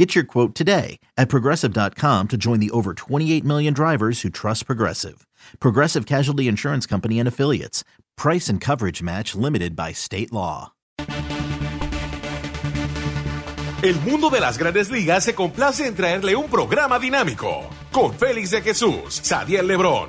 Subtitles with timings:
[0.00, 4.64] Get your quote today at progressive.com to join the over 28 million drivers who trust
[4.64, 5.26] Progressive.
[5.58, 7.84] Progressive Casualty Insurance Company and Affiliates.
[8.16, 10.72] Price and coverage match limited by state law.
[13.82, 18.52] El mundo de las grandes ligas se complace en traerle un programa dinámico con Félix
[18.52, 20.08] de Jesús, Sadiel Lebrón,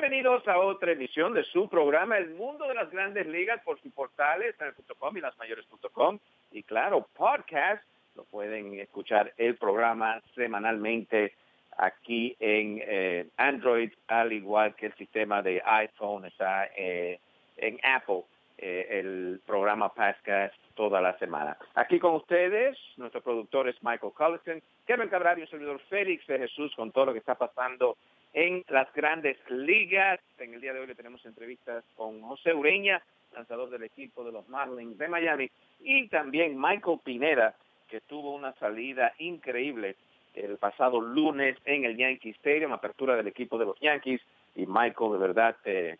[0.00, 3.90] Bienvenidos a otra emisión de su programa El Mundo de las Grandes Ligas por su
[3.90, 4.56] portales,
[4.98, 6.18] .com y lasmayores.com.
[6.52, 7.84] Y claro, podcast,
[8.16, 11.34] lo pueden escuchar el programa semanalmente
[11.76, 17.20] aquí en eh, Android, al igual que el sistema de iPhone está eh,
[17.58, 18.22] en Apple,
[18.56, 21.58] eh, el programa podcast toda la semana.
[21.74, 26.74] Aquí con ustedes, nuestro productor es Michael Collison, Kevin Cabral y servidor Félix de Jesús
[26.74, 27.98] con todo lo que está pasando
[28.32, 30.20] en las grandes ligas.
[30.38, 33.02] En el día de hoy le tenemos entrevistas con José Ureña,
[33.34, 37.54] lanzador del equipo de los Marlins de Miami, y también Michael Pineda,
[37.88, 39.96] que tuvo una salida increíble
[40.34, 44.20] el pasado lunes en el Yankee Stadium, apertura del equipo de los Yankees,
[44.54, 45.96] y Michael de verdad eh,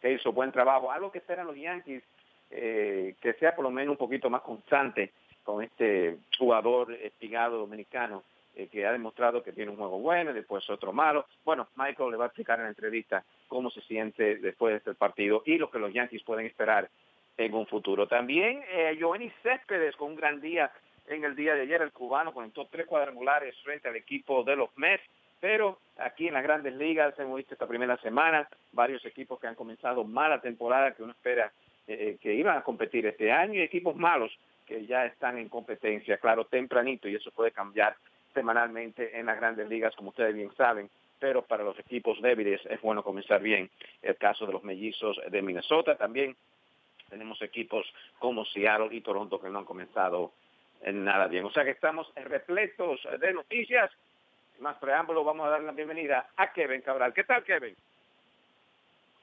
[0.00, 0.90] que hizo buen trabajo.
[0.90, 2.02] Algo que esperan los Yankees,
[2.50, 5.12] eh, que sea por lo menos un poquito más constante
[5.42, 8.22] con este jugador espigado dominicano
[8.56, 11.26] eh, que ha demostrado que tiene un juego bueno y después otro malo.
[11.44, 14.94] Bueno, Michael le va a explicar en la entrevista cómo se siente después de este
[14.94, 16.88] partido y lo que los Yankees pueden esperar
[17.36, 18.06] en un futuro.
[18.06, 20.70] También eh, Giovanni Céspedes con un gran día
[21.06, 24.70] en el día de ayer, el cubano conectó tres cuadrangulares frente al equipo de los
[24.76, 25.04] Mets,
[25.38, 29.54] pero aquí en las grandes ligas hemos visto esta primera semana varios equipos que han
[29.54, 31.52] comenzado mala temporada que uno espera
[31.86, 34.32] eh, que iban a competir este año y equipos malos
[34.66, 37.94] que ya están en competencia, claro, tempranito y eso puede cambiar
[38.34, 42.80] semanalmente en las grandes ligas, como ustedes bien saben, pero para los equipos débiles es
[42.82, 43.70] bueno comenzar bien.
[44.02, 46.36] El caso de los mellizos de Minnesota también.
[47.08, 47.86] Tenemos equipos
[48.18, 50.32] como Seattle y Toronto que no han comenzado
[50.82, 51.44] en nada bien.
[51.44, 53.90] O sea que estamos repletos de noticias.
[54.58, 57.12] Más preámbulo, vamos a dar la bienvenida a Kevin Cabral.
[57.14, 57.74] ¿Qué tal, Kevin?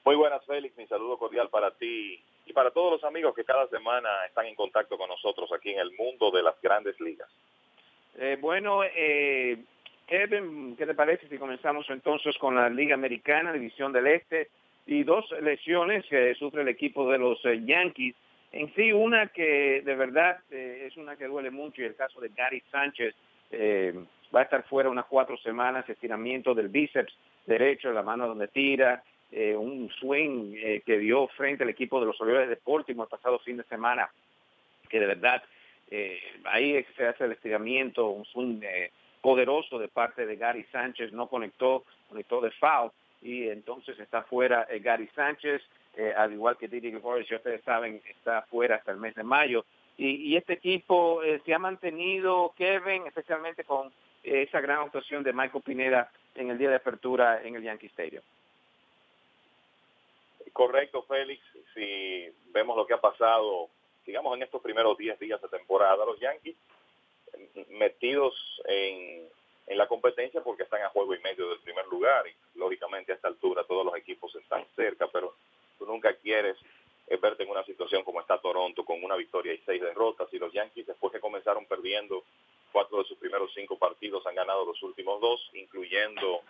[0.03, 0.75] Muy buenas, Félix.
[0.77, 4.55] Mi saludo cordial para ti y para todos los amigos que cada semana están en
[4.55, 7.29] contacto con nosotros aquí en el mundo de las grandes ligas.
[8.17, 9.57] Eh, bueno, eh,
[10.07, 10.27] ¿qué
[10.85, 14.49] te parece si comenzamos entonces con la Liga Americana, División del Este,
[14.85, 18.15] y dos lesiones que sufre el equipo de los eh, Yankees?
[18.51, 22.19] En sí, una que de verdad eh, es una que duele mucho, y el caso
[22.19, 23.15] de Gary Sánchez
[23.51, 23.93] eh,
[24.33, 27.13] va a estar fuera unas cuatro semanas, estiramiento del bíceps
[27.45, 32.07] derecho, la mano donde tira, eh, un swing eh, que dio frente al equipo de
[32.07, 34.09] los Orioles de Baltimore el pasado fin de semana,
[34.89, 35.41] que de verdad
[35.91, 38.91] eh, ahí se hace el estiramiento, un swing eh,
[39.21, 42.91] poderoso de parte de Gary Sánchez, no conectó, conectó de foul
[43.21, 45.61] y entonces está fuera eh, Gary Sánchez,
[45.95, 49.23] eh, al igual que Didi Gregorius, si ustedes saben, está fuera hasta el mes de
[49.23, 49.65] mayo.
[49.97, 53.91] Y, y este equipo eh, se ha mantenido, Kevin, especialmente con
[54.23, 58.23] esa gran actuación de Michael Pineda en el día de apertura en el Yankee Stadium.
[60.53, 61.41] Correcto, Félix.
[61.73, 63.69] Si vemos lo que ha pasado,
[64.05, 66.55] digamos, en estos primeros 10 días de temporada, los Yankees
[67.69, 68.33] metidos
[68.65, 69.27] en,
[69.67, 72.25] en la competencia porque están a juego y medio del primer lugar.
[72.27, 75.33] Y lógicamente a esta altura todos los equipos están cerca, pero
[75.77, 76.57] tú nunca quieres
[77.07, 80.27] eh, verte en una situación como está Toronto con una victoria y seis derrotas.
[80.33, 82.23] Y los Yankees después que comenzaron perdiendo
[82.71, 86.41] cuatro de sus primeros cinco partidos han ganado los últimos dos, incluyendo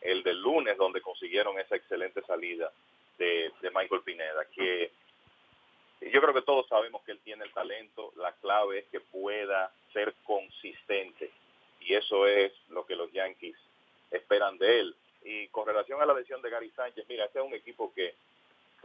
[0.00, 2.72] el del lunes donde consiguieron esa excelente salida
[3.18, 4.90] de, de Michael Pineda, que
[6.00, 9.70] yo creo que todos sabemos que él tiene el talento, la clave es que pueda
[9.92, 11.30] ser consistente.
[11.80, 13.56] Y eso es lo que los Yankees
[14.10, 14.96] esperan de él.
[15.22, 18.14] Y con relación a la lesión de Gary Sánchez, mira, este es un equipo que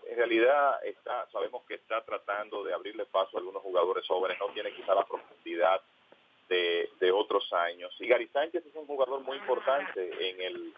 [0.08, 4.50] en realidad está, sabemos que está tratando de abrirle paso a algunos jugadores jóvenes, no
[4.50, 5.82] tiene quizá la profundidad
[6.50, 7.96] de, de otros años.
[8.00, 10.74] Y Gary Sánchez es un jugador muy importante en el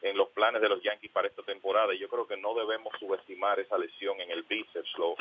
[0.00, 2.92] en los planes de los Yankees para esta temporada y yo creo que no debemos
[3.00, 5.16] subestimar esa lesión en el bíceps, lo,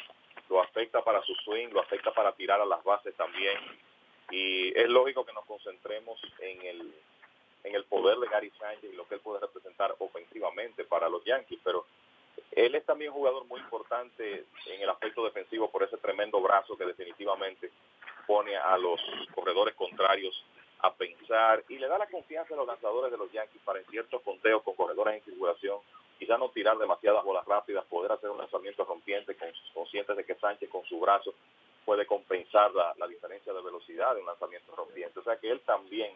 [0.49, 3.57] lo afecta para su swing, lo afecta para tirar a las bases también.
[4.29, 6.93] Y es lógico que nos concentremos en el
[7.63, 11.23] en el poder de Gary Sánchez y lo que él puede representar ofensivamente para los
[11.25, 11.85] Yankees, pero
[12.51, 16.77] él es también un jugador muy importante en el aspecto defensivo por ese tremendo brazo
[16.77, 17.71] que definitivamente
[18.25, 19.01] pone a los
[19.33, 20.45] corredores contrarios
[20.79, 23.85] a pensar y le da la confianza a los lanzadores de los Yankees para en
[23.87, 25.79] ciertos conteos con corredores en circulación,
[26.17, 29.37] quizá no tirar demasiadas bolas rápidas, poder hacer un lanzamiento rompiente,
[29.73, 31.33] conscientes de que Sánchez con su brazo
[31.85, 35.19] puede compensar la, diferencia de velocidad de un lanzamiento rompiente.
[35.19, 36.11] O sea que él también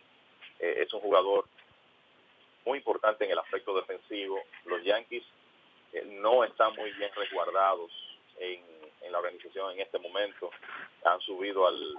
[0.60, 1.46] eh, es un jugador
[2.66, 4.40] muy importante en el aspecto defensivo.
[4.66, 5.24] Los Yankees
[5.94, 7.92] eh, no están muy bien resguardados
[8.38, 8.71] en
[9.02, 10.52] en la organización en este momento.
[11.04, 11.98] Han subido al,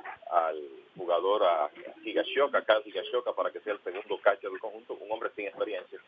[0.97, 1.71] jugador a
[2.05, 5.99] Higashoka, Kyle Higashoka, para que sea el segundo catcher del conjunto, un hombre sin experiencia.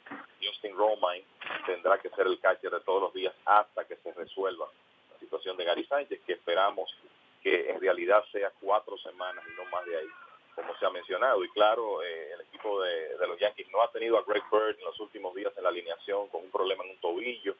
[0.42, 1.24] Justin Romine
[1.66, 4.68] tendrá que ser el catcher de todos los días hasta que se resuelva
[5.12, 6.94] la situación de Gary Sánchez, que esperamos
[7.42, 10.06] que en realidad sea cuatro semanas y no más de ahí,
[10.54, 11.44] como se ha mencionado.
[11.44, 14.84] Y claro, eh, el equipo de los Yankees no ha tenido a Greg Bird en
[14.84, 17.56] los últimos días en la alineación con un problema en un tobillo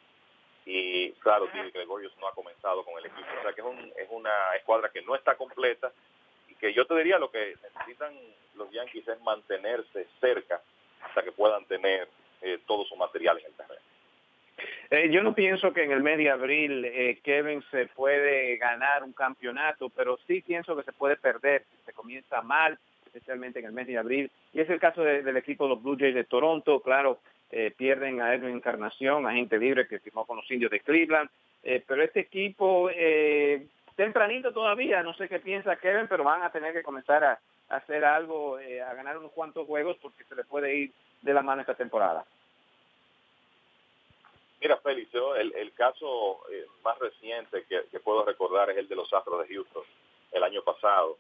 [0.67, 3.27] y claro, Didi Gregorius no ha comenzado con el equipo.
[3.39, 5.93] O sea que es, un, es una escuadra que no está completa
[6.49, 8.15] y que yo te diría lo que necesitan
[8.57, 10.61] los Yankees es mantenerse cerca
[11.03, 12.09] hasta que puedan tener
[12.43, 13.81] eh, todo su material en el terreno.
[14.91, 19.03] Eh, yo no pienso que en el mes de abril eh, Kevin se puede ganar
[19.03, 21.65] un campeonato, pero sí pienso que se puede perder.
[21.85, 24.31] Se comienza mal, especialmente en el mes de abril.
[24.53, 26.81] Y es el caso del equipo de los Blue Jays de Toronto.
[26.81, 27.19] Claro,
[27.51, 31.31] eh, pierden a Edwin Encarnación, agente libre que firmó con los indios de Cleveland,
[31.63, 36.51] eh, pero este equipo eh, tempranito todavía, no sé qué piensa Kevin, pero van a
[36.51, 37.39] tener que comenzar a,
[37.69, 40.93] hacer algo, a ganar unos cuantos juegos porque se le puede ir
[41.23, 42.25] de la mano esta temporada.
[44.61, 46.41] Mira, Félix, el, el caso
[46.83, 49.83] más reciente que, que, puedo recordar es el de los Astros de Houston
[50.33, 51.17] el año pasado.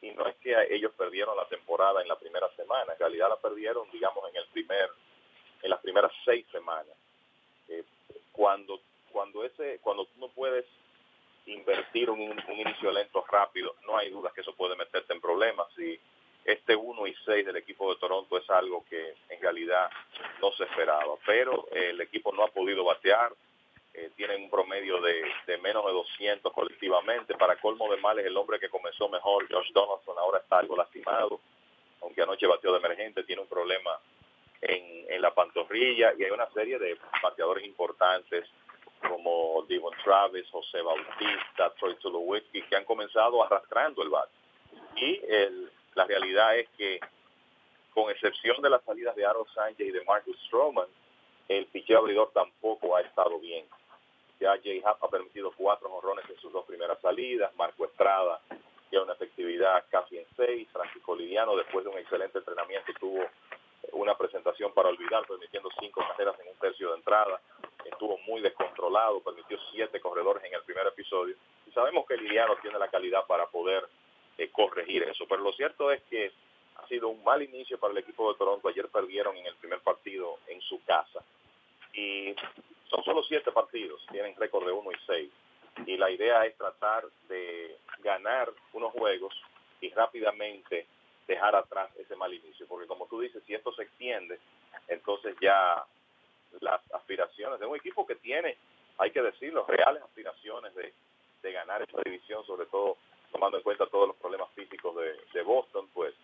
[0.00, 3.36] Y no es que ellos perdieron la temporada en la primera semana, en realidad la
[3.36, 4.88] perdieron, digamos, en el primer
[5.62, 6.94] en las primeras seis semanas.
[7.68, 7.84] Eh,
[8.32, 10.64] cuando cuando ese cuando tú no puedes
[11.46, 15.66] invertir un, inicio lento rápido, no hay duda que eso puede meterte en problemas.
[15.78, 15.98] Y
[16.44, 19.90] este 1 y 6 del equipo de Toronto es algo que en realidad
[20.40, 21.14] no se esperaba.
[21.26, 23.32] Pero eh, el equipo no ha podido batear,
[23.94, 27.34] eh, tienen un promedio de, de, menos de 200 colectivamente.
[27.34, 31.40] Para colmo de males, el hombre que comenzó mejor, Josh Donaldson, ahora está algo lastimado,
[32.02, 33.98] aunque anoche batió de emergente, tiene un problema
[34.62, 38.44] en, la pantorrilla y hay una serie de bateadores importantes
[39.08, 44.28] como Devon Travis, José Bautista, Troy Tulowitzki, que han comenzado arrastrando el bat.
[44.94, 47.00] Y el, la realidad es que,
[47.92, 50.86] con excepción de las salidas de Aaron Sánchez y de Marcus Stroman,
[51.48, 53.66] el picheo abridor tampoco ha estado bien.
[54.38, 58.40] Ya Jay Happ ha permitido cuatro jorrones en sus dos primeras salidas, Marco Estrada
[58.90, 63.24] ya una efectividad casi en seis, Francisco Lidiano después de un excelente entrenamiento tuvo
[63.92, 67.40] una presentación para olvidar, permitiendo cinco carreras en un tercio de entrada.
[67.84, 71.34] Estuvo muy descontrolado, permitió siete corredores en el primer episodio.
[71.66, 73.86] Y sabemos que Liliano tiene la calidad para poder
[74.36, 75.26] eh, corregir eso.
[75.28, 76.32] Pero lo cierto es que
[76.76, 78.68] ha sido un mal inicio para el equipo de Toronto.
[78.68, 81.22] Ayer perdieron en el primer partido en su casa.
[81.92, 82.34] Y
[82.88, 85.30] son solo siete partidos, tienen récord de uno y seis.
[85.86, 89.34] Y la idea es tratar de ganar unos juegos
[89.80, 90.86] y rápidamente
[91.28, 94.40] dejar atrás ese mal inicio, porque como tú dices, si esto se extiende,
[94.88, 95.84] entonces ya
[96.60, 98.56] las aspiraciones de un equipo que tiene,
[98.98, 100.92] hay que decirlo, reales aspiraciones de,
[101.42, 102.96] de ganar esta división, sobre todo
[103.30, 106.14] tomando en cuenta todos los problemas físicos de, Boston, pues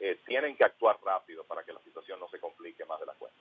[0.00, 3.12] eh, tienen que actuar rápido para que la situación no se complique más de la
[3.12, 3.38] cuenta.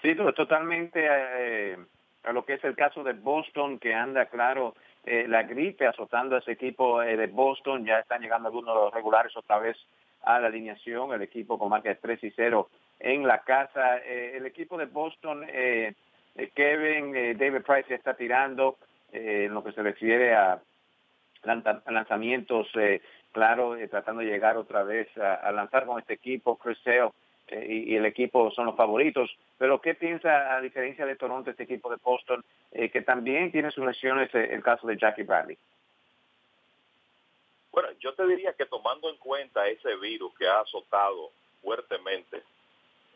[0.00, 1.76] Sí, totalmente eh,
[2.22, 4.74] a lo que es el caso de Boston, que anda, claro,
[5.04, 8.80] eh, la gripe azotando a ese equipo eh, de Boston, ya están llegando algunos de
[8.80, 9.76] los regulares otra vez
[10.24, 12.68] a la alineación, el equipo con marca de 3 y 0
[13.00, 13.98] en la casa.
[13.98, 15.94] Eh, el equipo de Boston, eh,
[16.34, 18.78] eh Kevin, eh, David Price está tirando
[19.12, 20.60] en lo que se refiere a
[21.44, 22.68] lanzamientos,
[23.30, 26.56] claro, tratando de llegar otra vez a, lanzar con este equipo.
[26.56, 27.10] Chris Sale
[27.48, 29.30] y, y, el equipo son los favoritos.
[29.56, 33.86] Pero ¿qué piensa, a diferencia de Toronto, este equipo de Boston, que también tiene sus
[33.86, 35.56] lesiones, el caso de Jackie Bradley?
[37.74, 42.44] Bueno, yo te diría que tomando en cuenta ese virus que ha azotado fuertemente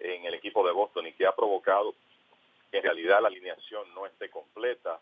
[0.01, 1.95] en el equipo de Boston y que ha provocado
[2.69, 4.99] que en realidad la alineación no esté completa,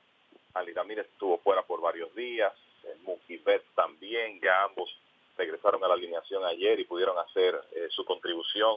[0.52, 2.52] Ali Ramírez estuvo fuera por varios días,
[3.04, 4.94] Mookie Betts también, ya ambos
[5.38, 8.76] regresaron a la alineación ayer y pudieron hacer eh, su contribución.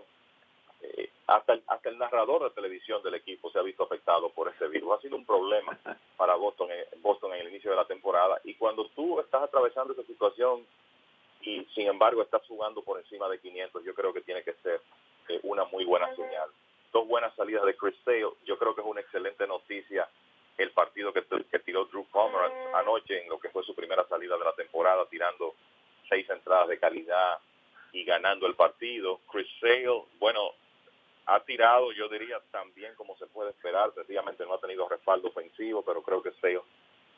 [0.81, 4.47] Eh, hasta, el, hasta el narrador de televisión del equipo se ha visto afectado por
[4.49, 4.97] ese virus.
[4.97, 5.77] Ha sido un problema
[6.17, 8.39] para Boston, en, eh, Boston en el inicio de la temporada.
[8.43, 10.65] Y cuando tú estás atravesando esa situación
[11.41, 14.81] y sin embargo estás jugando por encima de 500, yo creo que tiene que ser
[15.43, 16.49] una muy buena señal.
[16.91, 20.09] Dos buenas salidas de Chris Sale, yo creo que es una excelente noticia
[20.57, 24.37] el partido que, que tiró Drew Pomeranz anoche en lo que fue su primera salida
[24.37, 25.55] de la temporada, tirando
[26.09, 27.37] seis entradas de calidad
[27.93, 29.21] y ganando el partido.
[29.31, 30.51] Chris Sale, bueno,
[31.29, 33.93] ha tirado, yo diría, también como se puede esperar.
[33.93, 36.61] Sencillamente no ha tenido respaldo ofensivo, pero creo que Sale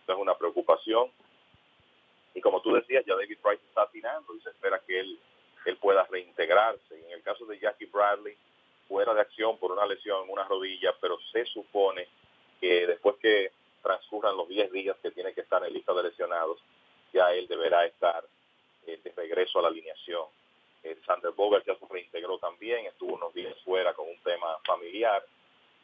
[0.07, 1.09] es una preocupación.
[2.33, 5.19] Y como tú decías, ya David Price está tirando y se espera que él,
[5.65, 7.05] él pueda reintegrarse.
[7.05, 8.35] En el caso de Jackie Bradley,
[8.87, 12.07] fuera de acción por una lesión en una rodilla, pero se supone
[12.59, 13.51] que después que
[13.81, 16.59] transcurran los 10 días que tiene que estar en lista de lesionados,
[17.13, 18.23] ya él deberá estar
[18.87, 20.25] eh, de regreso a la alineación.
[20.83, 25.23] Eh, Sander Bogart ya se reintegró también, estuvo unos días fuera con un tema familiar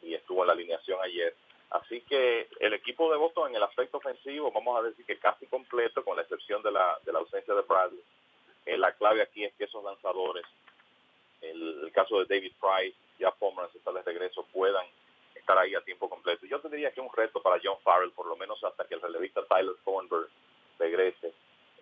[0.02, 1.34] y estuvo en la alineación ayer.
[1.70, 5.46] Así que el equipo de Boston en el aspecto ofensivo, vamos a decir que casi
[5.46, 8.02] completo, con la excepción de la, de la ausencia de Bradley.
[8.66, 10.44] Eh, la clave aquí es que esos lanzadores,
[11.42, 14.86] el, el caso de David Price, ya Pomeranz está de regreso, puedan
[15.34, 16.46] estar ahí a tiempo completo.
[16.46, 19.00] Yo te diría que un reto para John Farrell, por lo menos hasta que el
[19.00, 20.28] relevista Tyler Thornburg
[20.78, 21.32] regrese,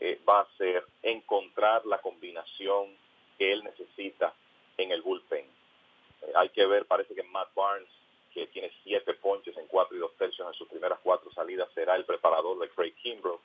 [0.00, 2.96] eh, va a ser encontrar la combinación
[3.38, 4.35] que él necesita
[4.76, 5.45] en el bullpen.
[6.23, 7.88] Eh, hay que ver, parece que Matt Barnes,
[8.33, 11.97] que tiene siete ponches en cuatro y dos tercios en sus primeras cuatro salidas, será
[11.97, 13.40] el preparador de Craig Kimbrough,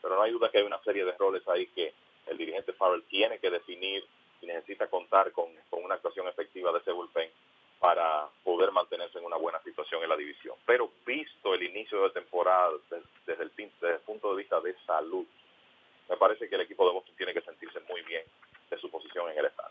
[0.00, 1.94] pero no hay duda que hay una serie de roles ahí que
[2.26, 4.04] el dirigente Farrell tiene que definir
[4.40, 7.30] y necesita contar con, con una actuación efectiva de ese bullpen
[7.78, 10.56] para poder mantenerse en una buena situación en la división.
[10.66, 15.26] Pero visto el inicio de temporada desde, el, desde el punto de vista de salud,
[16.08, 18.24] me parece que el equipo de Boston tiene que sentirse muy bien
[18.74, 19.70] de su posición en el estado.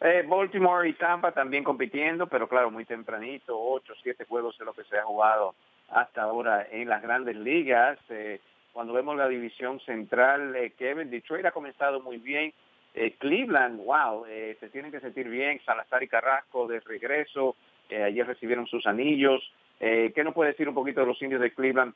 [0.00, 4.74] Eh, Baltimore y Tampa también compitiendo, pero claro, muy tempranito, ocho, siete juegos es lo
[4.74, 5.54] que se ha jugado
[5.88, 7.98] hasta ahora en las grandes ligas.
[8.08, 8.40] Eh,
[8.72, 12.52] cuando vemos la división central, eh, Kevin, Detroit ha comenzado muy bien,
[12.94, 17.56] eh, Cleveland, wow, se tienen que sentir bien, Salazar y Carrasco de regreso,
[17.90, 19.42] ayer recibieron sus anillos.
[19.78, 21.92] ¿Qué nos puede decir un poquito de los indios de Cleveland,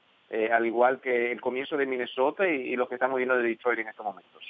[0.53, 3.89] al igual que el comienzo de Minnesota y, lo que estamos viendo de Detroit en
[3.89, 4.45] estos momentos?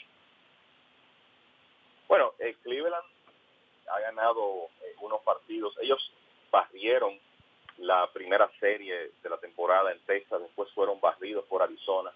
[2.40, 3.06] Bueno, Cleveland
[3.88, 4.68] ha ganado
[5.00, 6.12] unos partidos, ellos
[6.50, 7.18] barrieron
[7.78, 12.12] la primera serie de la temporada en Texas, después fueron barridos por Arizona,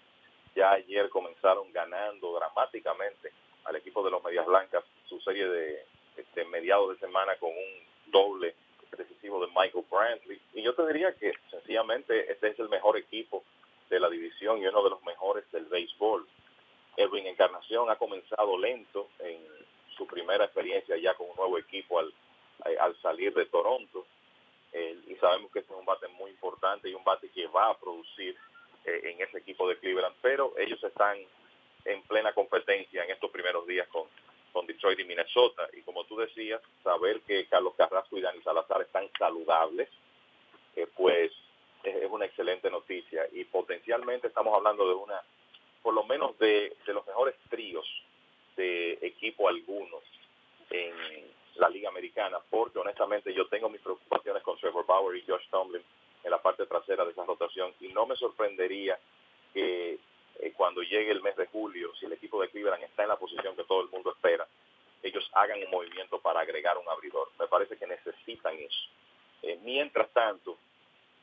[0.55, 3.31] ya ayer comenzaron ganando dramáticamente
[3.65, 8.11] al equipo de los Medias Blancas su serie de, este, mediados de semana con un
[8.11, 8.55] doble
[8.97, 10.39] decisivo de Michael Brantley.
[10.53, 13.43] Y yo te diría que sencillamente este es el mejor equipo
[13.89, 16.25] de la división y uno de los mejores del béisbol.
[16.95, 19.45] Edwin Encarnación ha comenzado lento en
[19.97, 22.13] su primera experiencia ya con un nuevo equipo al,
[22.79, 24.05] al salir de Toronto.
[24.73, 27.77] y sabemos que este es un bate muy importante y un bate que va a
[27.77, 28.37] producir
[28.85, 31.17] eh, en ese equipo de Cleveland, pero ellos están
[31.85, 34.03] en plena competencia en estos primeros días con,
[34.53, 35.67] con Detroit y Minnesota.
[35.73, 39.89] Y como tú decías, saber que Carlos Carrasco y Dani Salazar están saludables,
[40.75, 41.31] eh, pues
[41.83, 43.27] es, una excelente noticia.
[43.31, 45.19] Y potencialmente estamos hablando de una,
[45.81, 47.87] por lo menos de, de los mejores tríos
[48.55, 50.03] de equipo algunos
[50.69, 50.93] en
[51.55, 55.81] la Liga Americana, porque honestamente yo tengo mis preocupaciones con Trevor Bauer y Josh Tomlin
[56.25, 58.99] en la parte trasera de esa rotación y no me sorprendería
[59.53, 59.99] que
[60.39, 63.15] eh, cuando llegue el mes de julio, si el equipo de Cleveland está en la
[63.19, 64.45] posición que todo el mundo espera,
[65.03, 67.29] ellos hagan un movimiento para agregar un abridor.
[67.39, 68.89] Me parece que necesitan eso.
[69.43, 70.57] Eh, mientras tanto,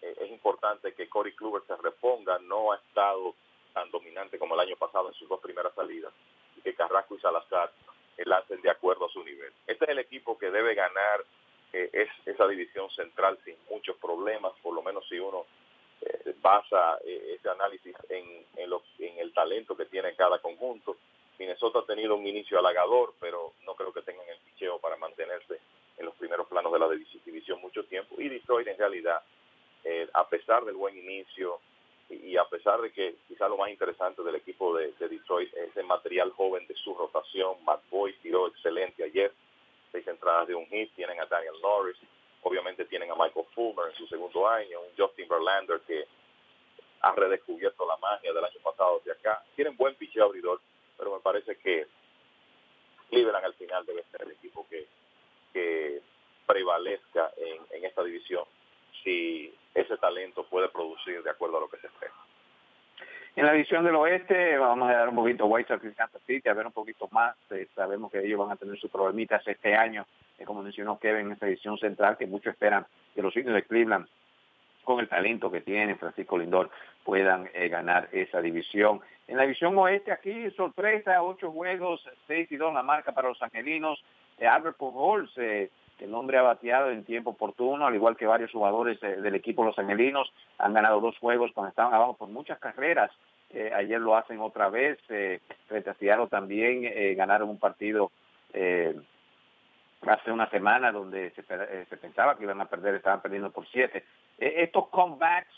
[0.00, 3.34] eh, es importante que Corey Kluber se reponga, no ha estado
[3.74, 6.12] tan dominante como el año pasado en sus dos primeras salidas,
[6.56, 7.72] y que Carrasco y Salazar
[8.18, 9.52] lancen de acuerdo a su nivel.
[9.66, 11.24] Este es el equipo que debe ganar
[11.72, 15.46] es esa división central sin muchos problemas, por lo menos si uno
[16.02, 20.96] eh, basa eh, ese análisis en, en, el talento que tiene cada conjunto.
[21.38, 25.60] Minnesota ha tenido un inicio halagador, pero no creo que tengan el picheo para mantenerse
[25.96, 28.16] en los primeros planos de la división mucho tiempo.
[28.18, 28.28] Y
[28.60, 29.22] En realidad,
[29.84, 31.60] eh, a pesar del buen inicio
[32.08, 35.86] y a pesar de que quizá lo más interesante del equipo de, Detroit es el
[35.86, 39.32] material joven de su rotación, Matt Boyd tiró excelente ayer,
[39.90, 41.96] seis entradas de un hit, tienen a Daniel Norris,
[42.44, 46.04] Obviamente tienen a Michael Fulmer en su segundo año, un Justin Verlander que
[47.00, 49.44] ha redescubierto la magia del año pasado hacia acá.
[49.54, 50.60] Tienen buen picheo abridor,
[50.98, 51.86] pero me parece que
[53.10, 54.88] Cleveland al final debe ser el equipo que
[56.52, 58.44] prevalezca en, en esta división
[59.02, 62.12] si ese talento puede producir de acuerdo a lo que se espera.
[63.34, 66.46] En la división del oeste vamos a dar un poquito White Sox y Kansas City,
[66.50, 67.34] a ver un poquito más.
[67.50, 70.04] Eh, sabemos que ellos van a tener sus problemitas este año,
[70.38, 73.62] eh, como mencionó Kevin, en esta división central, que muchos esperan que los indios de
[73.62, 74.06] Cleveland,
[74.84, 76.68] con el talento que tiene Francisco Lindor,
[77.04, 79.00] puedan eh, ganar esa división.
[79.26, 83.40] En la división oeste, aquí sorpresa, ocho juegos, seis y dos la marca para los
[83.40, 84.04] angelinos.
[84.40, 85.32] Albert Pujols,
[86.02, 89.78] el hombre ha bateado en tiempo oportuno, al igual que varios jugadores del equipo Los
[89.78, 90.32] Angelinos.
[90.58, 93.10] Han ganado dos juegos cuando estaban abajo por muchas carreras.
[93.50, 94.98] Eh, ayer lo hacen otra vez.
[95.08, 95.40] Eh,
[96.30, 98.10] también eh, ganaron un partido
[98.52, 98.94] eh,
[100.02, 104.04] hace una semana donde se, pensaba que iban a perder, estaban perdiendo por siete.
[104.38, 105.54] estos comebacks,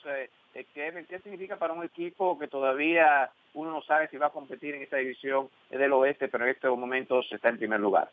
[0.53, 4.75] ¿qué, ¿qué significa para un equipo que todavía uno no sabe si va a competir
[4.75, 8.11] en esta división del oeste, pero en estos momentos está en primer lugar?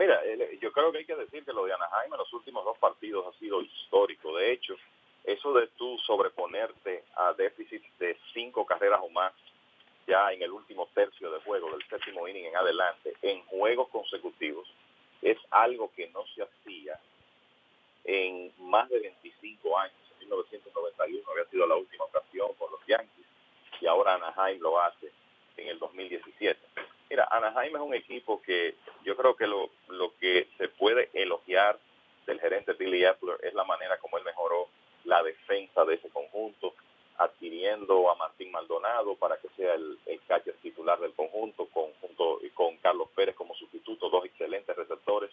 [0.00, 0.18] Mira,
[0.62, 3.26] yo creo que hay que decir que lo de Anaheim en los últimos dos partidos
[3.26, 4.34] ha sido histórico.
[4.34, 4.74] De hecho,
[5.24, 9.34] eso de tú sobreponerte a déficit de cinco carreras o más
[10.06, 14.66] ya en el último tercio de juego, del séptimo inning en adelante, en juegos consecutivos,
[15.20, 16.98] es algo que no se hacía
[18.04, 20.00] en más de 25 años.
[20.12, 23.26] En 1991 había sido la última ocasión por los Yankees
[23.82, 25.12] y ahora Anaheim lo hace
[25.58, 26.58] en el 2017.
[27.10, 31.76] Mira, Anaheim es un equipo que yo creo que lo, lo que se puede elogiar
[32.24, 34.68] del gerente Billy Epler es la manera como él mejoró
[35.04, 36.72] la defensa de ese conjunto,
[37.18, 42.38] adquiriendo a Martín Maldonado para que sea el, el catcher titular del conjunto, con, junto
[42.54, 45.30] con Carlos Pérez como sustituto, dos excelentes receptores.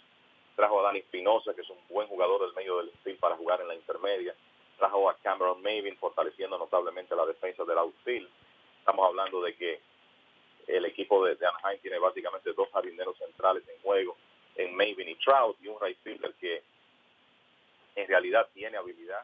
[0.56, 3.62] Trajo a Dani Espinosa, que es un buen jugador del medio del infield para jugar
[3.62, 4.34] en la intermedia.
[4.80, 8.28] Trajo a Cameron Mavin, fortaleciendo notablemente la defensa del outfield.
[8.80, 9.80] Estamos hablando de que
[10.68, 14.18] el equipo de, Anaheim tiene básicamente dos jardineros centrales en juego,
[14.56, 16.62] en Maven y Trout, y un right fielder que
[17.96, 19.24] en realidad tiene habilidad,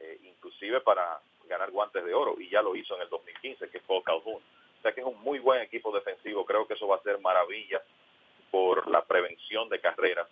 [0.00, 3.80] eh, inclusive para ganar guantes de oro, y ya lo hizo en el 2015, que
[3.80, 4.42] fue Calhoun.
[4.42, 7.18] O sea que es un muy buen equipo defensivo, creo que eso va a ser
[7.20, 7.82] maravilla
[8.50, 10.28] por la prevención de carreras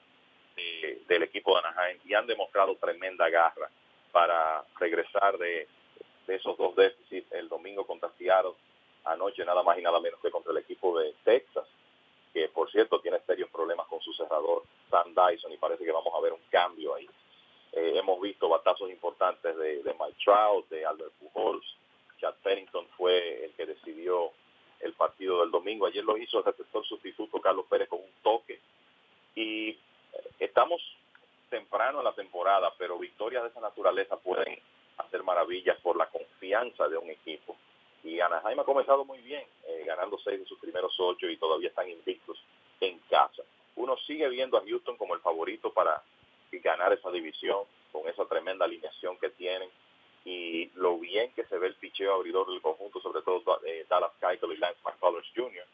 [0.57, 3.70] eh, del equipo de Anaheim, y han demostrado tremenda garra
[4.12, 5.68] para regresar de,
[6.27, 8.55] de esos dos déficits el domingo contra Seattle
[9.05, 11.67] anoche nada más y nada menos que contra el equipo de Texas,
[12.33, 16.13] que por cierto tiene serios problemas con su cerrador Sam Dyson y parece que vamos
[16.15, 17.09] a ver un cambio ahí.
[17.73, 21.65] Eh, hemos visto batazos importantes de, de Mike Trout, de Albert Pujols,
[22.21, 24.31] Chad Pennington fue el que decidió
[24.81, 25.87] el partido del domingo.
[25.87, 28.61] Ayer lo hizo el receptor sustituto Carlos Pérez con un toque.
[29.35, 29.77] Y eh,
[30.39, 30.81] estamos
[31.49, 34.59] temprano en la temporada, pero victorias de esa naturaleza pueden
[34.99, 37.57] hacer maravillas por la confianza de un equipo.
[38.03, 41.69] Y Anaheim ha comenzado muy bien, eh, ganando seis de sus primeros ocho y todavía
[41.69, 42.43] están invictos
[42.81, 43.43] en casa.
[43.77, 46.03] Uno sigue viendo a Houston como el favorito para
[46.53, 49.69] ganar esa división con esa tremenda alineación que tienen
[50.25, 54.13] y lo bien que se ve el picheo abridor del conjunto, sobre todo eh, Dallas
[54.21, 55.65] Keuchel y Lance McCullers Jr.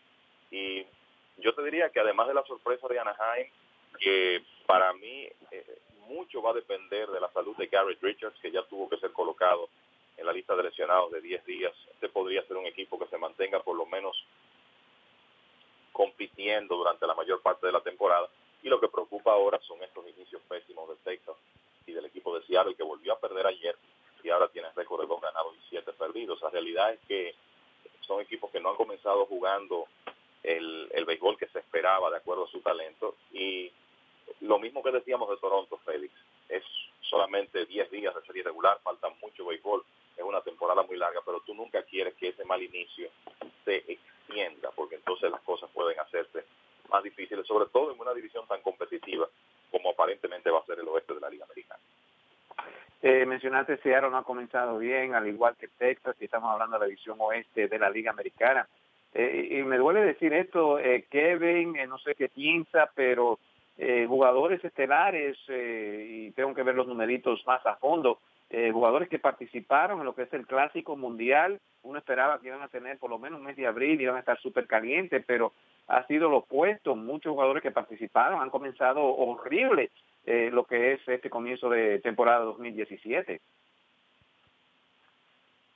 [0.51, 0.87] Y
[1.39, 3.49] yo te diría que además de la sorpresa de Anaheim,
[3.99, 8.51] que para mí eh, mucho va a depender de la salud de Garrett Richards, que
[8.51, 9.69] ya tuvo que ser colocado
[10.17, 11.73] en la lista de lesionados de 10 días.
[11.93, 14.17] Este podría ser un equipo que se mantenga por lo menos
[15.93, 18.29] compitiendo durante la mayor parte de la temporada.
[18.63, 21.37] Y lo que preocupa ahora son estos inicios pésimos de Texas
[21.87, 23.77] y del equipo de Seattle que volvió a perder ayer
[24.23, 26.43] y ahora tiene récord de dos ganados y siete perdidos.
[26.43, 27.35] La realidad es que
[28.01, 29.87] son equipos que no han comenzado jugando
[30.43, 33.15] el, el béisbol que se esperaba de acuerdo a su talento.
[33.33, 33.71] Y
[34.41, 36.13] lo mismo que decíamos de Toronto, Félix,
[36.49, 36.65] es
[37.03, 39.85] solamente 10 días de serie regular, falta mucho béisbol
[40.17, 43.11] es una temporada muy larga, pero tú nunca quieres que ese mal inicio
[43.65, 46.45] se extienda, porque entonces las cosas pueden hacerse
[46.91, 49.29] más difíciles, sobre todo en una división tan competitiva
[49.71, 51.81] como aparentemente va a ser el oeste de la Liga Americana.
[53.03, 56.81] Eh, mencionaste Seattle no ha comenzado bien, al igual que Texas, y estamos hablando de
[56.81, 58.67] la división oeste de la Liga Americana.
[59.13, 63.39] Eh, y me duele decir esto, eh, Kevin, eh, no sé qué piensa, pero
[63.79, 68.19] eh, jugadores estelares, y tengo que ver los numeritos más a fondo,
[68.49, 71.61] eh, jugadores que participaron en lo que es el clásico mundial.
[71.83, 74.17] Uno esperaba que iban a tener por lo menos un mes de abril y iban
[74.17, 75.53] a estar súper calientes, pero
[75.89, 76.95] ha sido lo opuesto.
[76.95, 79.91] Muchos jugadores que participaron han comenzado horrible
[80.25, 83.41] eh, lo que es este comienzo de temporada 2017.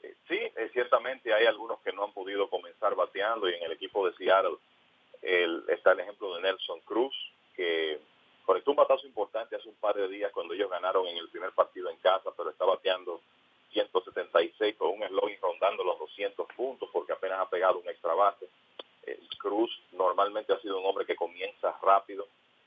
[0.02, 0.38] Eh, sí,
[0.72, 4.58] ciertamente hay algunos que no han podido comenzar bateando y en el equipo de Seattle
[5.22, 7.14] el, está el ejemplo de Nelson Cruz,
[7.54, 7.98] que
[8.50, 11.52] conectó un batazo importante hace un par de días cuando ellos ganaron en el primer
[11.52, 13.20] partido en casa, pero está bateando
[13.70, 18.48] 176 con un slogan rondando los 200 puntos porque apenas ha pegado un extra base.
[19.38, 22.26] Cruz normalmente ha sido un hombre que comienza rápido,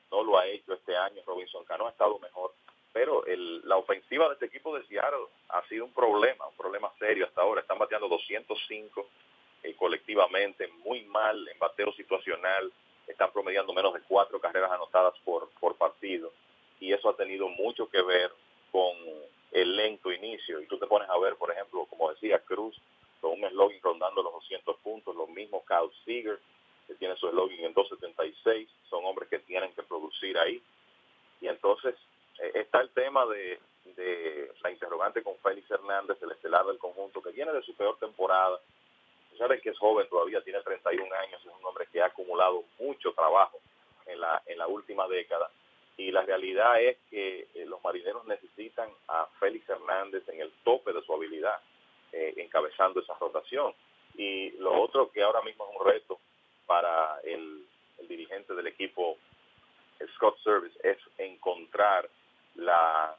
[0.09, 1.21] no lo ha hecho este año.
[1.27, 2.53] Robinson Cano ha estado mejor,
[2.93, 7.25] pero la ofensiva de este equipo de Seattle ha sido un problema, un problema serio
[7.25, 7.59] hasta ahora.
[7.59, 9.05] Están bateando 205
[9.63, 12.71] eh, colectivamente, muy mal en bateo situacional,
[13.13, 16.31] están promediando menos de cuatro carreras anotadas por, por partido
[16.79, 18.31] y eso ha tenido mucho que ver
[18.71, 18.91] con
[19.51, 20.59] el lento inicio.
[20.59, 22.75] Y tú te pones a ver, por ejemplo, como decía Cruz,
[23.21, 26.39] con un eslogan rondando los 200 puntos, lo mismo Kyle Seager,
[26.87, 30.61] que tiene su eslogan en 276, son hombres que tienen que producir ahí.
[31.39, 31.95] Y entonces
[32.39, 33.59] eh, está el tema de,
[33.95, 37.97] de la interrogante con Félix Hernández, el estelar del conjunto, que viene de su peor
[37.97, 38.59] temporada.
[39.37, 43.13] Sabes que es joven todavía, tiene 31 años, es un hombre que ha acumulado mucho
[43.13, 43.59] trabajo
[44.05, 45.49] en la, en la última década.
[45.97, 50.91] Y la realidad es que eh, los marineros necesitan a Félix Hernández en el tope
[50.91, 51.59] de su habilidad,
[52.11, 53.73] eh, encabezando esa rotación.
[54.15, 56.19] Y lo otro que ahora mismo es un reto
[56.65, 57.65] para el,
[57.99, 59.17] el dirigente del equipo,
[60.15, 62.09] Scott Service, es encontrar
[62.55, 63.15] la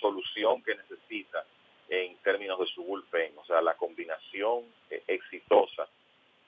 [0.00, 1.44] solución que necesita
[1.88, 5.86] en términos de su bullpen, o sea, la combinación eh, exitosa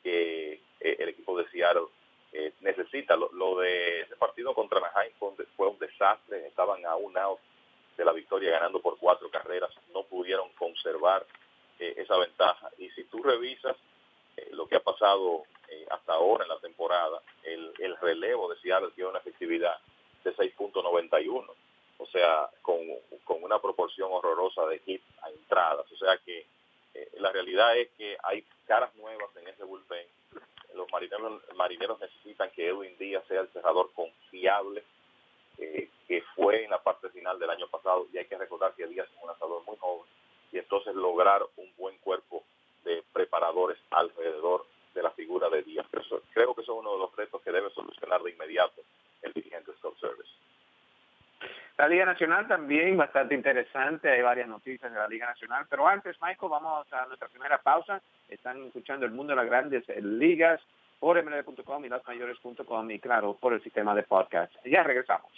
[0.02, 0.60] que eh,
[0.98, 1.86] el equipo de Seattle
[2.32, 3.16] eh, necesita.
[3.16, 7.38] Lo, de ese partido contra Anaheim fue un, desastre, estaban a un out
[7.96, 11.26] de la victoria ganando por cuatro carreras, no pudieron conservar
[11.78, 12.70] esa ventaja.
[12.78, 13.76] Y si tú revisas
[14.52, 15.44] lo que ha pasado
[15.90, 19.78] hasta ahora en la temporada, el, el relevo de Seattle tiene una efectividad
[20.24, 21.46] de 6.91
[21.98, 22.78] o sea, con,
[23.24, 25.90] con una proporción horrorosa de hits a entradas.
[25.90, 26.46] O sea que
[26.94, 30.06] eh, la realidad es que hay caras nuevas en ese bullpen.
[30.74, 34.82] Los marineros, marineros necesitan que Edwin Díaz sea el cerrador confiable
[35.58, 38.86] eh, que fue en la parte final del año pasado y hay que recordar que
[38.86, 40.06] Díaz es un lanzador muy joven
[40.52, 42.44] y entonces lograr un buen cuerpo
[42.84, 45.86] de preparadores alrededor de la figura de Díaz.
[46.32, 48.82] creo que eso es uno de los retos que debe solucionar de inmediato
[49.22, 50.30] el dirigente Scott Service.
[51.78, 56.16] La Liga Nacional también bastante interesante, hay varias noticias de la Liga Nacional, pero antes,
[56.22, 58.00] Michael, vamos a nuestra primera pausa.
[58.28, 60.60] Están escuchando el mundo de las grandes ligas
[60.98, 64.52] por mlb.com y lasmayores.com y claro, por el sistema de podcast.
[64.64, 65.30] Ya regresamos.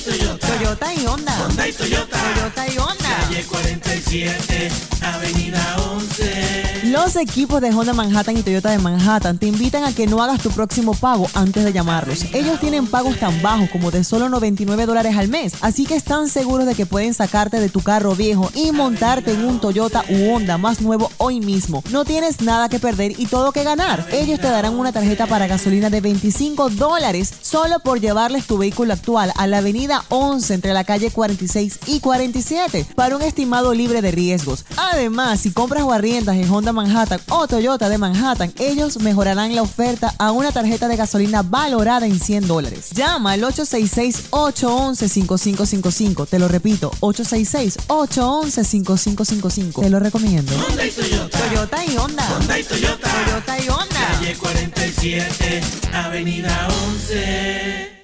[0.00, 1.32] トヨタ」「トヨタイオンだ」
[1.78, 2.66] 「」「トヨタ。
[2.66, 4.68] イオンだ」Calle 47,
[5.02, 6.66] Avenida 11.
[6.84, 10.40] Los equipos de Honda Manhattan y Toyota de Manhattan te invitan a que no hagas
[10.40, 12.24] tu próximo pago antes de llamarlos.
[12.32, 16.28] Ellos tienen pagos tan bajos como de solo 99 dólares al mes, así que están
[16.28, 20.30] seguros de que pueden sacarte de tu carro viejo y montarte en un Toyota u
[20.30, 21.82] Honda más nuevo hoy mismo.
[21.90, 24.06] No tienes nada que perder y todo que ganar.
[24.12, 28.92] Ellos te darán una tarjeta para gasolina de 25 dólares solo por llevarles tu vehículo
[28.92, 34.02] actual a la avenida 11 entre la calle 46 y 47 para un estimado libre
[34.02, 34.66] de riesgos.
[34.76, 39.62] Además, si compras o arriendas en Honda Manhattan o Toyota de Manhattan, ellos mejorarán la
[39.62, 42.90] oferta a una tarjeta de gasolina valorada en 100 dólares.
[42.90, 46.28] Llama al 866-811-5555.
[46.28, 49.80] Te lo repito, 866-811-5555.
[49.80, 50.52] Te lo recomiendo.
[50.68, 51.38] Honda y Toyota.
[51.38, 52.28] Toyota y Honda.
[52.38, 53.08] Honda y Toyota.
[53.24, 53.86] Toyota y Honda.
[54.18, 57.95] Calle 47, Avenida 11.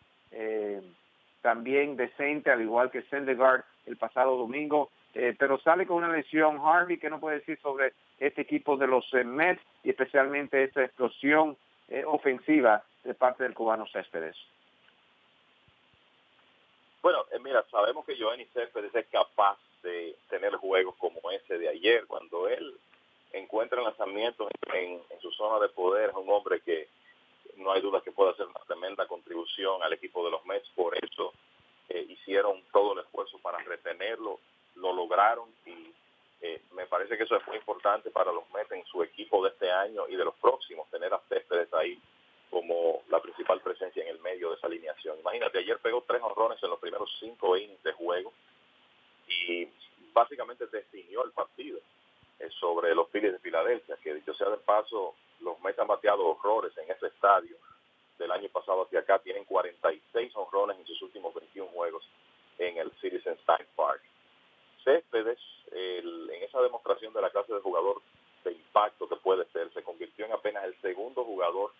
[1.42, 4.90] también decente, al igual que Sendegaard el pasado domingo,
[5.38, 9.06] pero sale con una lesión Harvey, que no puede decir sobre este equipo de los
[9.12, 11.56] Mets y especialmente esta explosión
[12.06, 14.36] ofensiva de parte del cubano Céspedes?
[17.06, 21.68] Bueno, eh, mira, sabemos que Joanny Céspedes es capaz de tener juegos como ese de
[21.68, 22.74] ayer, cuando él
[23.38, 26.88] encuentra lanzamientos en, en su zona de poder, es un hombre que
[27.56, 30.96] no hay duda que puede hacer una tremenda contribución al equipo de los Mets, por
[30.96, 31.32] eso
[31.88, 34.38] eh, hicieron todo el esfuerzo para retenerlo,
[34.76, 35.92] lo lograron y
[36.42, 39.50] eh, me parece que eso es muy importante para los Mets en su equipo de
[39.50, 42.00] este año y de los próximos, tener a Céspedes ahí
[42.50, 45.18] como la principal presencia en el medio de esa alineación.
[45.18, 48.32] Imagínate, ayer pegó tres honrones en los primeros cinco innings de juego
[49.28, 49.68] y
[50.12, 51.80] básicamente definió el partido
[52.60, 56.76] sobre los Phillies de Filadelfia, que dicho sea de paso, los Mets han bateado horrores
[56.78, 57.56] en ese estadio
[58.18, 62.08] del año pasado hacia acá, tienen 46 honrones en sus últimos 21 juegos
[62.58, 64.00] en el Citizen Style Park.
[64.84, 65.38] Céspedes,
[65.72, 68.00] en esa demostración de la clase de jugador
[68.44, 71.72] de impacto que puede ser, se convirtió en apenas el segundo jugador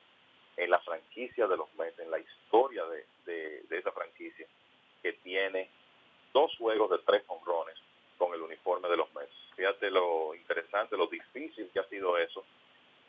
[0.57, 4.47] en la franquicia de los Mets, en la historia de, esa franquicia,
[5.03, 5.71] que tiene
[6.33, 7.77] dos juegos de tres honrones
[8.19, 9.33] con el uniforme de los Mets.
[9.57, 12.45] Fíjate lo interesante, lo difícil que ha sido eso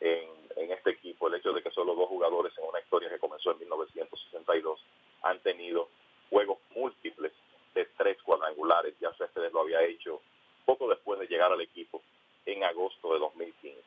[0.00, 3.52] en, este equipo, el hecho de que solo dos jugadores en una historia que comenzó
[3.52, 4.80] en 1962
[5.22, 5.88] han tenido
[6.30, 7.32] juegos múltiples
[7.74, 8.94] de tres cuadrangulares.
[9.00, 10.20] Ya Céspedes lo había hecho
[10.64, 12.02] poco después de llegar al equipo
[12.44, 13.82] en agosto de 2015.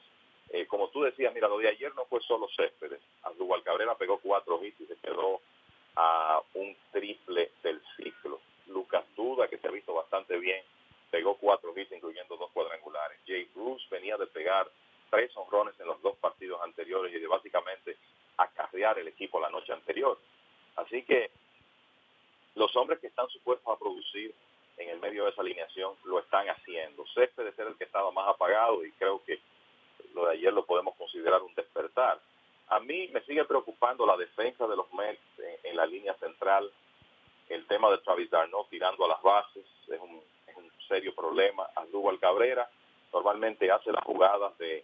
[0.50, 3.00] Eh, como tú decías, mira, lo de ayer no fue solo Céspedes.
[3.24, 5.40] Abdul Cabrera pegó cuatro hits y se quedó
[5.96, 8.40] a un triple del ciclo.
[8.68, 10.62] Lucas Duda, que se ha visto bastante bien,
[11.12, 13.20] pegó cuatro hits, incluyendo dos cuadrangulares.
[13.28, 14.68] Jay Bruce venía de pegar
[15.10, 17.98] tres honrones en los dos partidos anteriores y de básicamente
[18.38, 20.18] acarrear el equipo la noche anterior.
[20.78, 21.30] Así que
[22.56, 24.34] los hombres que están supuestos a producir
[24.78, 27.06] en el medio de esa alineación lo están haciendo.
[27.14, 29.40] Céspedes era el que estaba más apagado y creo que
[30.14, 32.20] lo de ayer lo podemos considerar un despertar.
[32.70, 35.22] A mí me sigue preocupando la defensa de los Mets
[35.64, 36.72] en, la línea central.
[37.50, 40.22] El tema de Travis Darno tirando a las bases es un,
[40.92, 41.70] serio problema.
[41.76, 42.70] Andúbal Cabrera
[43.14, 44.84] normalmente hace las jugadas de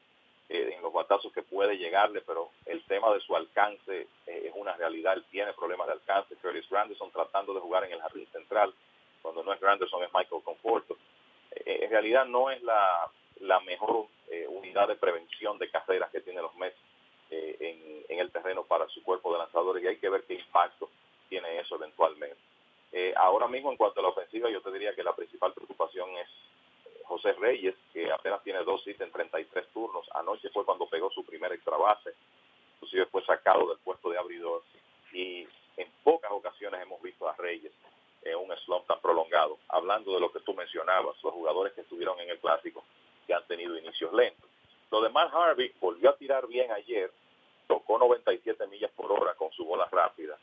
[0.50, 4.54] eh, en los batazos que puede llegarle, pero el tema de su alcance eh, es
[4.56, 5.14] una realidad.
[5.14, 6.38] Él tiene problemas de alcance.
[6.38, 8.74] Curtis Granderson tratando de jugar en el jardín central.
[9.22, 10.98] Cuando no es Granderson es Michael Conforto.
[11.52, 16.22] Eh, en realidad no es la, la mejor eh, unidad de prevención de carreras que
[16.22, 16.78] tiene los Mets
[17.30, 20.90] en, el terreno para su cuerpo de lanzadores y hay que ver qué impacto
[21.28, 22.38] tiene eso eventualmente.
[22.92, 26.10] Eh, ahora mismo en cuanto a la ofensiva yo te diría que la principal preocupación
[26.18, 26.28] es
[27.06, 30.08] José Reyes, que apenas tiene dos hits en 33 turnos.
[30.14, 32.14] Anoche fue cuando pegó su primer extra base,
[32.76, 34.64] inclusive fue sacado del puesto de abridor
[35.14, 35.48] y
[35.78, 37.72] en pocas ocasiones hemos visto a Reyes
[38.24, 39.58] en un slump tan prolongado.
[39.70, 42.84] Hablando de lo que tú mencionabas, los jugadores que estuvieron en el clásico,
[43.26, 44.50] que han tenido inicios lentos.
[44.92, 47.12] Lo demás, Harvey volvió a tirar bien ayer,
[47.68, 50.38] tocó 97 millas por hora con su bola rápida.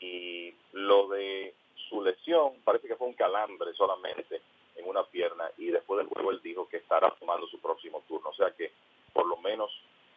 [0.00, 1.54] Y lo de
[1.88, 4.40] su lesión, parece que fue un calambre solamente
[4.76, 8.30] en una pierna y después del juego él dijo que estará tomando su próximo turno.
[8.30, 8.72] O sea que
[9.12, 9.70] por lo menos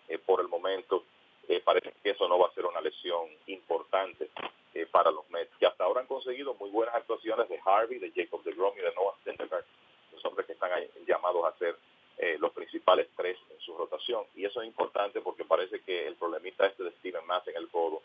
[0.07, 1.03] eh, por el momento
[1.47, 4.29] eh, parece que eso no va a ser una lesión importante
[4.73, 8.11] eh, para los Mets, que hasta ahora han conseguido muy buenas actuaciones de Harvey, de
[8.11, 9.65] Jacob de Grom y de Noah Syndergaard,
[10.13, 10.71] los hombres que están
[11.05, 11.75] llamados a ser
[12.17, 14.23] eh, los principales tres en su rotación.
[14.35, 17.69] Y eso es importante porque parece que el problemita este de Steven Mass en el
[17.69, 18.01] codo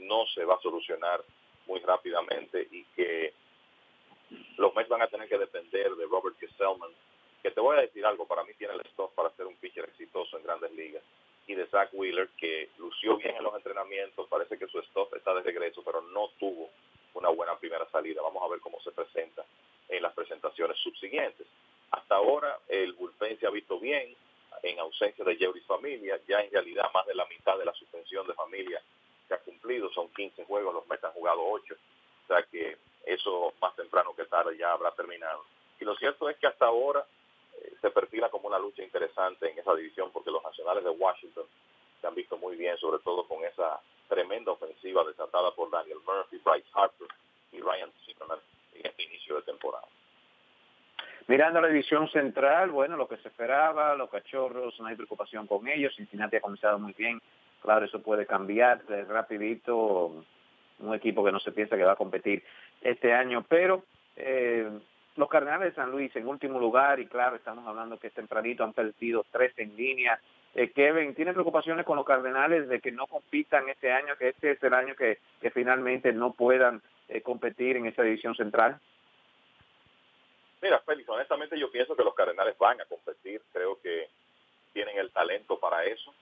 [0.00, 1.22] no se va a solucionar
[1.66, 3.34] muy rápidamente y que
[4.56, 6.90] los Mets van a tener que depender de Robert Gesellman,
[7.42, 9.84] que te voy a decir algo, para mí tiene el stock para ser un pitcher
[9.84, 11.02] exitoso en grandes ligas,
[11.46, 15.34] y de Zach Wheeler, que lució bien en los entrenamientos, parece que su stock está
[15.34, 16.70] de regreso, pero no tuvo
[17.14, 18.22] una buena primera salida.
[18.22, 19.44] Vamos a ver cómo se presenta
[19.88, 21.46] en las presentaciones subsiguientes.
[21.90, 24.14] Hasta ahora el bullpen se ha visto bien
[24.62, 26.18] en ausencia de Jerry's familia.
[26.28, 28.80] Ya en realidad más de la mitad de la suspensión de familia
[29.38, 29.90] cumplido.
[29.92, 31.74] Son 15 juegos, los Mets han jugado 8.
[31.74, 35.44] O sea que eso más temprano que tarde ya habrá terminado.
[35.80, 37.04] Y lo cierto es que hasta ahora
[37.56, 41.44] eh, se perfila como una lucha interesante en esa división porque los nacionales de Washington
[42.00, 46.38] se han visto muy bien, sobre todo con esa tremenda ofensiva desatada por Daniel Murphy,
[46.44, 47.08] Bryce Harper
[47.52, 48.38] y Ryan Zimmerman
[48.74, 49.86] en este inicio de temporada.
[51.28, 55.66] Mirando la división central, bueno, lo que se esperaba, los cachorros, no hay preocupación con
[55.68, 57.20] ellos, Cincinnati ha comenzado muy bien,
[57.62, 60.24] claro, eso puede cambiar rapidito,
[60.78, 62.42] un equipo que no se piensa que va a competir
[62.80, 63.84] este año, pero
[64.16, 64.68] eh,
[65.16, 68.72] los Cardenales de San Luis en último lugar, y claro, estamos hablando que tempranito han
[68.72, 70.18] perdido tres en línea.
[70.54, 74.52] Eh, Kevin, ¿tiene preocupaciones con los Cardenales de que no compitan este año, que este
[74.52, 78.78] es el año que, que finalmente no puedan eh, competir en esa división central?
[80.60, 83.42] Mira, Félix, honestamente yo pienso que los Cardenales van a competir.
[83.52, 84.08] Creo que
[84.72, 86.14] tienen el talento para eso.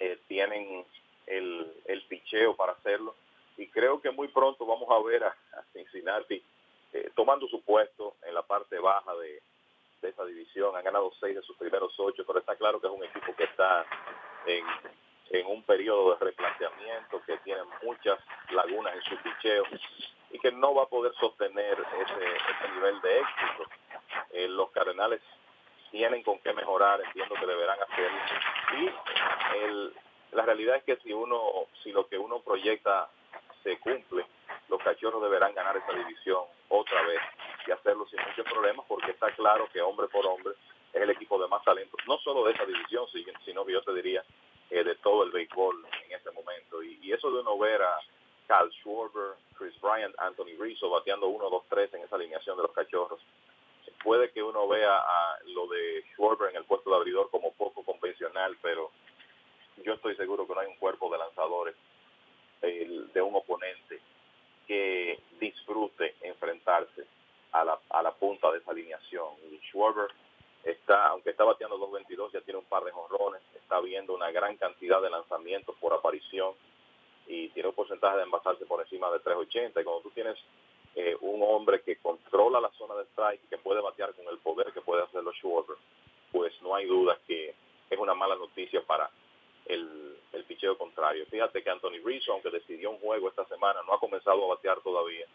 [0.00, 0.86] Eh, tienen
[1.26, 3.14] el, el picheo para hacerlo.
[3.58, 6.42] Y creo que muy pronto vamos a ver a, a Cincinnati
[6.92, 9.42] eh, tomando su puesto en la parte baja de,
[10.00, 10.74] de, esa división.
[10.74, 13.44] Han ganado seis de sus primeros ocho, pero está claro que es un equipo que
[13.44, 13.84] está
[14.46, 14.64] en,
[15.30, 18.18] en un periodo de replanteamiento, que tiene muchas
[18.52, 19.64] lagunas en su picheo
[20.30, 23.70] y que no va a poder sostener ese, ese nivel de éxito.
[24.32, 25.20] Eh, los Cardenales
[25.90, 28.18] tienen con qué mejorar, entiendo que deberán hacerlo.
[28.78, 29.94] Y el,
[30.32, 31.40] la realidad es que si uno,
[31.82, 33.08] si lo que uno proyecta
[33.62, 34.24] se cumple,
[34.68, 37.20] los cachorros deberán ganar esa división otra vez
[37.66, 40.54] y hacerlo sin muchos problemas porque está claro que hombre por hombre
[40.92, 43.06] es el equipo de más talento, no solo de esa división,
[43.44, 44.24] sino que yo te diría
[44.70, 46.82] eh, de todo el béisbol en este momento.
[46.82, 47.98] Y, y, eso de uno ver a
[48.46, 52.72] Cal Schwarber, Chris Bryant, Anthony Rizzo bateando 1, 2, 3 en esa alineación de los
[52.72, 53.20] cachorros,
[54.02, 57.82] puede que uno vea a lo de Schwarber en el puesto de abridor como poco
[57.84, 58.90] convencional, pero
[59.84, 61.74] yo estoy seguro que no hay un cuerpo de lanzadores
[62.60, 64.00] de un oponente
[64.66, 67.06] que disfrute enfrentarse
[67.52, 69.28] a la, a la punta de esa alineación.
[69.50, 70.10] Y Schwarber
[70.64, 74.56] está, aunque está bateando 2.22, ya tiene un par de jonrones, está viendo una gran
[74.56, 76.54] cantidad de lanzamientos por aparición
[77.26, 79.80] y tiene un porcentaje de envasarse por encima de 3.80.
[79.80, 80.36] Y cuando tú tienes
[80.94, 84.72] eh, un hombre que controla la zona de strike, que puede batear con el poder
[84.72, 85.76] que puede hacerlo Schwarber,
[86.32, 87.54] pues no hay duda que
[87.88, 89.10] es una mala noticia para
[89.66, 91.26] el, el picheo contrario.
[91.30, 94.80] Fíjate que Anthony Rizzo, aunque decidió un juego esta semana, no ha comenzado a batear
[94.80, 95.26] todavía.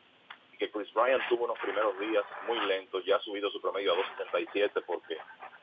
[0.54, 3.94] Y que Chris Bryant tuvo unos primeros días muy lentos, ya ha subido su promedio
[3.94, 5.18] a 2.77 porque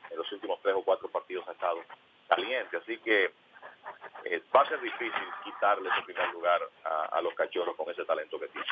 [0.09, 1.81] en los últimos tres o cuatro partidos ha estado
[2.27, 2.77] caliente.
[2.77, 3.31] Así que
[4.25, 8.05] eh, va a ser difícil quitarle ese primer lugar a, a los cachorros con ese
[8.05, 8.67] talento que tiene.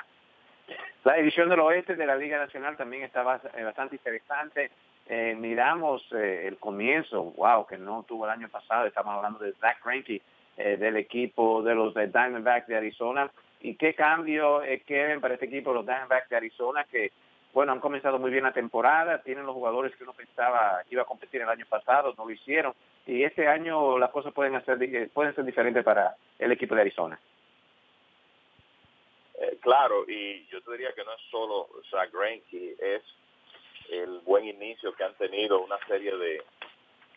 [1.04, 4.72] La división del oeste de la Liga Nacional también está bastante interesante.
[5.08, 9.54] Eh, miramos eh, el comienzo, wow, que no tuvo el año pasado, estamos hablando de
[9.54, 10.22] Zach Greinke,
[10.58, 13.32] eh, del equipo de los Diamondbacks de Arizona.
[13.62, 17.12] ¿Y qué cambio, eh, Kevin, para este equipo, los Diamondbacks de Arizona, que,
[17.54, 21.06] bueno, han comenzado muy bien la temporada, tienen los jugadores que uno pensaba iba a
[21.06, 22.74] competir el año pasado, no lo hicieron,
[23.06, 24.78] y este año las cosas pueden, hacer,
[25.12, 27.20] pueden ser diferentes para el equipo de Arizona.
[29.62, 33.04] Claro, y yo te diría que no es solo Zach Greinke, es
[33.90, 36.44] el buen inicio que han tenido una serie de,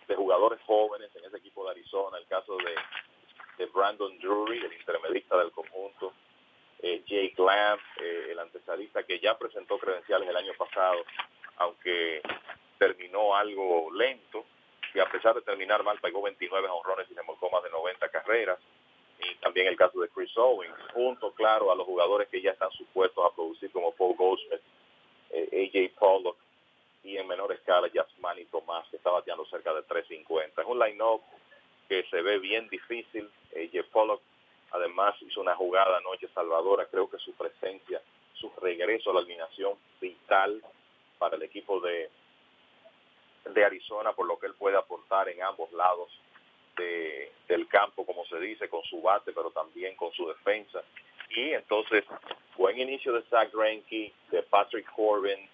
[0.06, 5.38] de jugadores jóvenes en ese equipo de Arizona, el caso de, Brandon Drury, el intermedista
[5.38, 6.12] del conjunto,
[6.80, 11.04] eh, Jake Lamb, eh, el antesalista que ya presentó credenciales el año pasado,
[11.56, 12.20] aunque
[12.78, 14.44] terminó algo lento,
[14.92, 18.58] y a pesar de terminar mal, pegó 29 honrones y remolcó más de 90 carreras.
[19.18, 22.70] Y también el caso de Chris Owens, junto, claro, a los jugadores que ya están
[22.72, 24.60] supuestos a producir como Paul Goldsmith,
[25.30, 26.36] eh, AJ Pollock
[27.02, 30.62] y en menor escala Yasmani Tomás, que está bateando cerca de 3.50.
[30.62, 31.22] Es un line-up
[31.88, 33.30] que se ve bien difícil.
[33.54, 34.22] AJ Pollock
[34.70, 36.86] además hizo una jugada anoche salvadora.
[36.86, 38.00] Creo que su presencia,
[38.34, 40.62] su regreso a la alineación vital
[41.18, 42.10] para el equipo de,
[43.50, 46.10] de Arizona, por lo que él puede aportar en ambos lados
[46.76, 50.82] de, del campo, como se dice, con su bate, pero también con su defensa.
[51.30, 52.04] Y entonces,
[52.56, 55.48] buen inicio de Zach Greinke, de Patrick Corbin,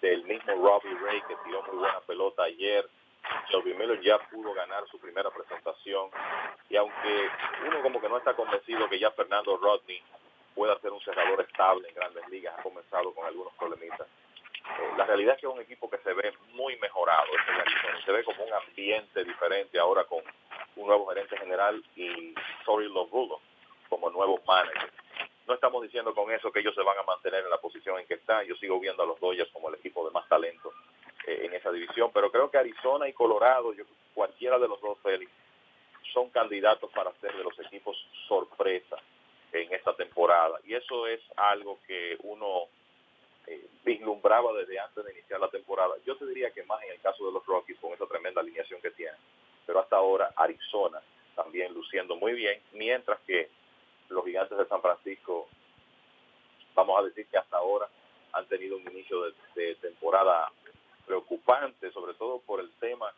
[0.00, 2.88] del mismo Robbie Ray, que tiró muy buena pelota ayer.
[3.50, 6.10] Shelby Miller ya pudo ganar su primera presentación.
[6.70, 7.28] Y aunque
[7.66, 10.00] uno como que no está convencido que ya Fernando Rodney
[10.54, 14.06] pueda ser un cerrador estable en grandes ligas, ha comenzado con algunos problemitas.
[14.78, 18.12] Eh, la realidad es que es un equipo que se ve muy mejorado, este se
[18.12, 20.22] ve como un ambiente diferente ahora con
[20.76, 23.40] un nuevo gerente general y Tori Lovulo
[23.88, 24.92] como nuevo manager.
[25.46, 28.06] No estamos diciendo con eso que ellos se van a mantener en la posición en
[28.06, 28.44] que están.
[28.46, 30.72] Yo sigo viendo a los Dodgers como el equipo de más talento
[31.26, 34.98] eh, en esa división, pero creo que Arizona y Colorado, yo, cualquiera de los dos
[35.02, 35.30] Félix,
[36.12, 38.96] son candidatos para ser de los equipos sorpresa
[39.52, 40.58] en esta temporada.
[40.64, 42.64] Y eso es algo que uno
[43.46, 45.94] eh, vislumbraba desde antes de iniciar la temporada.
[46.04, 48.80] Yo te diría que más en el caso de los Rockies con esa tremenda alineación
[48.80, 49.20] que tienen.
[49.66, 51.00] Pero hasta ahora Arizona
[51.34, 53.50] también luciendo muy bien, mientras que
[54.08, 55.48] los gigantes de San Francisco,
[56.74, 57.88] vamos a decir que hasta ahora
[58.32, 59.22] han tenido un inicio
[59.54, 60.50] de, temporada
[61.06, 63.12] preocupante, sobre todo por el tema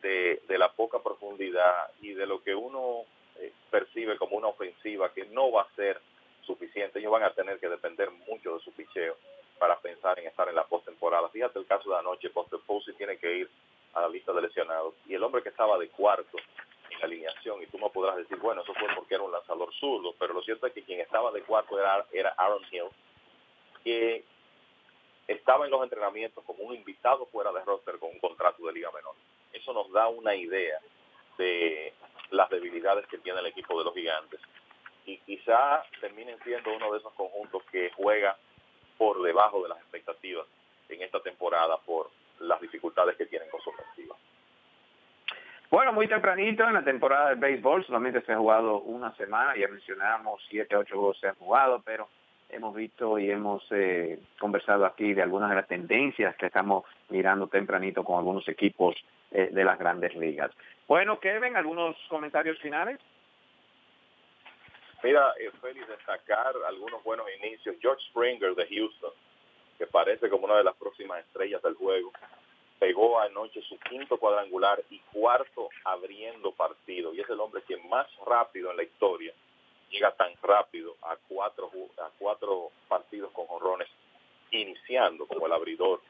[0.00, 3.04] de, de, la poca profundidad y de lo que uno
[3.36, 6.00] eh, percibe como una ofensiva que no va a ser
[6.42, 6.98] suficiente.
[6.98, 9.16] Ellos van a tener que depender mucho de su picheo
[9.62, 11.28] para pensar en estar en la postemporada.
[11.28, 13.50] Fíjate el caso de anoche, Buster Posey tiene que ir
[13.94, 16.36] a la lista de lesionados y el hombre que estaba de cuarto
[16.90, 19.72] en la alineación, y tú me podrás decir, bueno, eso fue porque era un lanzador
[19.74, 22.88] zurdo, pero lo cierto es que quien estaba de cuarto era, era Aaron Hill,
[23.84, 24.24] que
[25.28, 28.90] estaba en los entrenamientos como un invitado fuera de roster con un contrato de liga
[28.90, 29.14] menor.
[29.52, 30.80] Eso nos da una idea
[31.38, 31.94] de
[32.30, 34.40] las debilidades que tiene el equipo de los gigantes.
[35.06, 38.36] Y quizá terminen siendo uno de esos conjuntos que juega
[38.98, 40.46] por debajo de las expectativas
[40.88, 44.16] en esta temporada por las dificultades que tienen con su ofensiva.
[45.70, 49.68] Bueno, muy tempranito en la temporada de béisbol, solamente se ha jugado una semana, ya
[49.68, 52.08] mencionamos siete, ocho juegos se han jugado, pero
[52.50, 57.46] hemos visto y hemos eh, conversado aquí de algunas de las tendencias que estamos mirando
[57.46, 58.94] tempranito con algunos equipos
[59.30, 60.50] eh, de las grandes ligas.
[60.86, 62.98] Bueno, Kevin, ¿algunos comentarios finales?
[65.02, 67.76] Mira, eh, Félix, destacar algunos buenos inicios.
[67.80, 69.10] George Springer de Houston,
[69.76, 72.12] que parece como una de las próximas estrellas del juego,
[72.78, 77.12] pegó anoche su quinto cuadrangular y cuarto abriendo partido.
[77.12, 79.34] Y es el hombre que más rápido en la historia
[79.90, 83.88] llega tan rápido a cuatro, a cuatro partidos con honrones,
[84.52, 86.00] iniciando como el abridor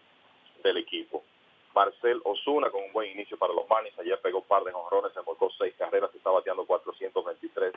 [0.63, 1.25] del equipo.
[1.75, 5.13] Marcel Osuna con un buen inicio para los Marlins, ayer pegó un par de honrones,
[5.13, 7.73] se marcó seis carreras, está bateando 423.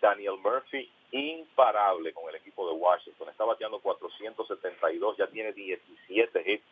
[0.00, 6.64] Daniel Murphy, imparable con el equipo de Washington, está bateando 472, ya tiene 17 hits,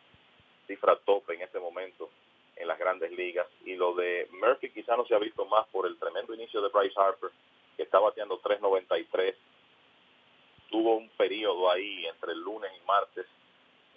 [0.67, 2.09] cifra tope en este momento
[2.55, 3.47] en las grandes ligas.
[3.65, 6.69] Y lo de Murphy quizá no se ha visto más por el tremendo inicio de
[6.69, 7.31] Bryce Harper,
[7.75, 9.35] que está bateando 3.93.
[10.69, 13.25] Tuvo un periodo ahí entre el lunes y martes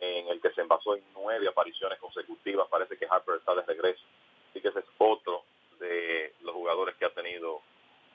[0.00, 2.68] en el que se envasó en nueve apariciones consecutivas.
[2.68, 4.04] Parece que Harper está de regreso.
[4.50, 5.44] Así que ese es otro
[5.78, 7.60] de los jugadores que ha tenido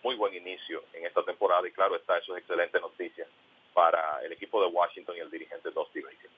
[0.03, 1.67] muy buen inicio en esta temporada.
[1.67, 3.25] Y claro está, eso es excelente noticia
[3.73, 6.29] para el equipo de Washington y el dirigente Dusty Baker.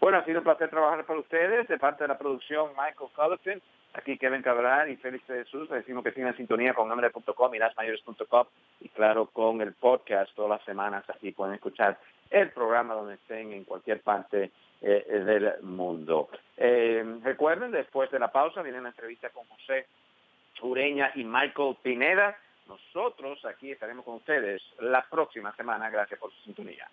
[0.00, 1.66] Bueno, ha sido un placer trabajar para ustedes.
[1.68, 3.62] De parte de la producción, Michael Cullerton,
[3.94, 5.68] aquí Kevin Cabral y Félix de Jesús.
[5.68, 8.46] Decimos que tienen sintonía con nombre.com y lasmayores.com
[8.80, 11.04] y claro, con el podcast todas las semanas.
[11.08, 11.98] Aquí pueden escuchar
[12.30, 14.50] el programa donde estén en cualquier parte
[14.80, 16.28] eh, del mundo.
[16.56, 19.86] Eh, recuerden, después de la pausa viene una entrevista con José
[20.62, 22.36] Ureña y Michael Pineda.
[22.66, 25.90] Nosotros aquí estaremos con ustedes la próxima semana.
[25.90, 26.88] Gracias por su sintonía.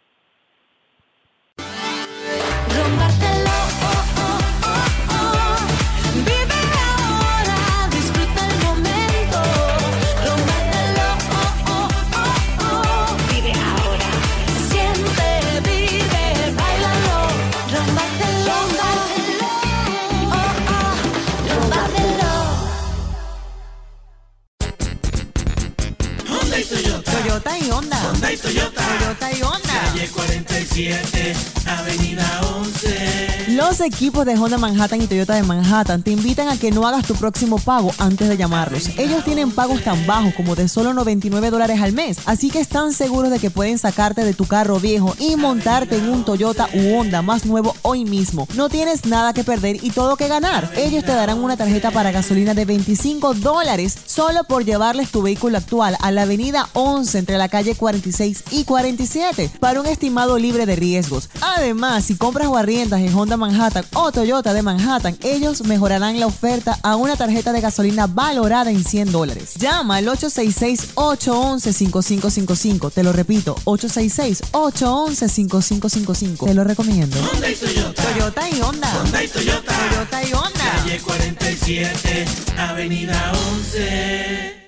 [27.46, 27.60] Toyota.
[27.60, 28.10] Y Honda.
[28.12, 28.82] Honda y Toyota.
[28.98, 29.60] Toyota y Honda.
[29.86, 31.36] Calle 47,
[31.68, 33.36] Avenida 11.
[33.50, 37.06] Los equipos de Honda Manhattan y Toyota de Manhattan te invitan a que no hagas
[37.06, 38.90] tu próximo pago antes de llamarlos.
[38.98, 42.92] Ellos tienen pagos tan bajos como de solo 99 dólares al mes, así que están
[42.92, 46.98] seguros de que pueden sacarte de tu carro viejo y montarte en un Toyota u
[46.98, 48.48] Honda más nuevo hoy mismo.
[48.56, 50.72] No tienes nada que perder y todo que ganar.
[50.76, 55.58] Ellos te darán una tarjeta para gasolina de 25 dólares solo por llevarles tu vehículo
[55.58, 60.66] actual a la avenida 11 entre la calle 46 y 47 para un estimado libre
[60.66, 61.30] de riesgos.
[61.42, 66.28] Además, si compras o arriendas en Honda Manhattan o Toyota de Manhattan, ellos mejorarán la
[66.28, 69.54] oferta a una tarjeta de gasolina valorada en 100 dólares.
[69.56, 72.92] Llama al 866-811-5555.
[72.92, 76.46] Te lo repito, 866-811-5555.
[76.46, 77.18] Te lo recomiendo.
[77.34, 78.04] Honda y Toyota.
[78.04, 79.02] Toyota y Honda.
[79.02, 79.74] Honda y Toyota.
[79.90, 80.72] Toyota y Honda.
[80.84, 82.26] Calle 47,
[82.58, 84.65] Avenida 11.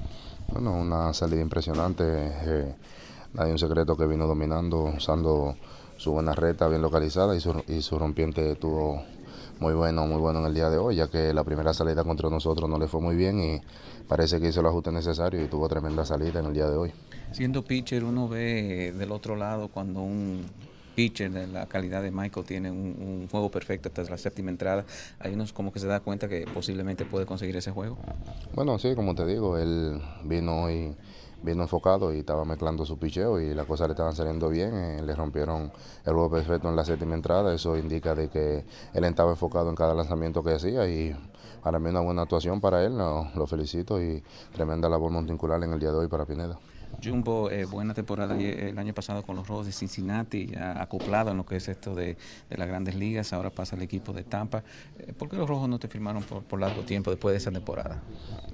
[0.49, 2.75] Bueno, una salida impresionante.
[3.33, 5.57] Nadie un secreto que vino dominando, usando
[5.97, 9.03] su buena recta bien localizada y su, y su rompiente estuvo
[9.61, 12.31] muy bueno, muy bueno en el día de hoy, ya que la primera salida contra
[12.31, 13.61] nosotros no le fue muy bien y
[14.07, 16.93] parece que hizo el ajuste necesario y tuvo tremenda salida en el día de hoy.
[17.33, 20.47] Siendo pitcher, uno ve del otro lado cuando un
[20.95, 24.85] pitcher de la calidad de Michael tiene un, un juego perfecto hasta la séptima entrada.
[25.21, 27.99] Hay unos como que se da cuenta que posiblemente puede conseguir ese juego.
[28.55, 30.95] Bueno, sí, como te digo, él vino hoy
[31.43, 34.75] vino enfocado y estaba mezclando su picheo y las cosas le estaban saliendo bien.
[34.75, 35.73] eh, le rompieron
[36.05, 37.55] el juego perfecto en la séptima entrada.
[37.55, 38.65] Eso indica de que
[38.95, 41.15] él estaba enfocado en cada lanzamiento que hacía y
[41.63, 42.97] para mí una buena actuación para él.
[42.99, 44.23] Lo, lo felicito y
[44.53, 46.59] tremenda labor monticular en el día de hoy para Pineda.
[47.03, 51.37] Jumbo, eh, buena temporada el año pasado con los Rojos de Cincinnati, ya acoplado en
[51.37, 52.17] lo que es esto de,
[52.51, 54.65] de las grandes ligas, ahora pasa el equipo de Tampa.
[54.99, 57.51] Eh, ¿Por qué los Rojos no te firmaron por, por largo tiempo después de esa
[57.51, 58.03] temporada?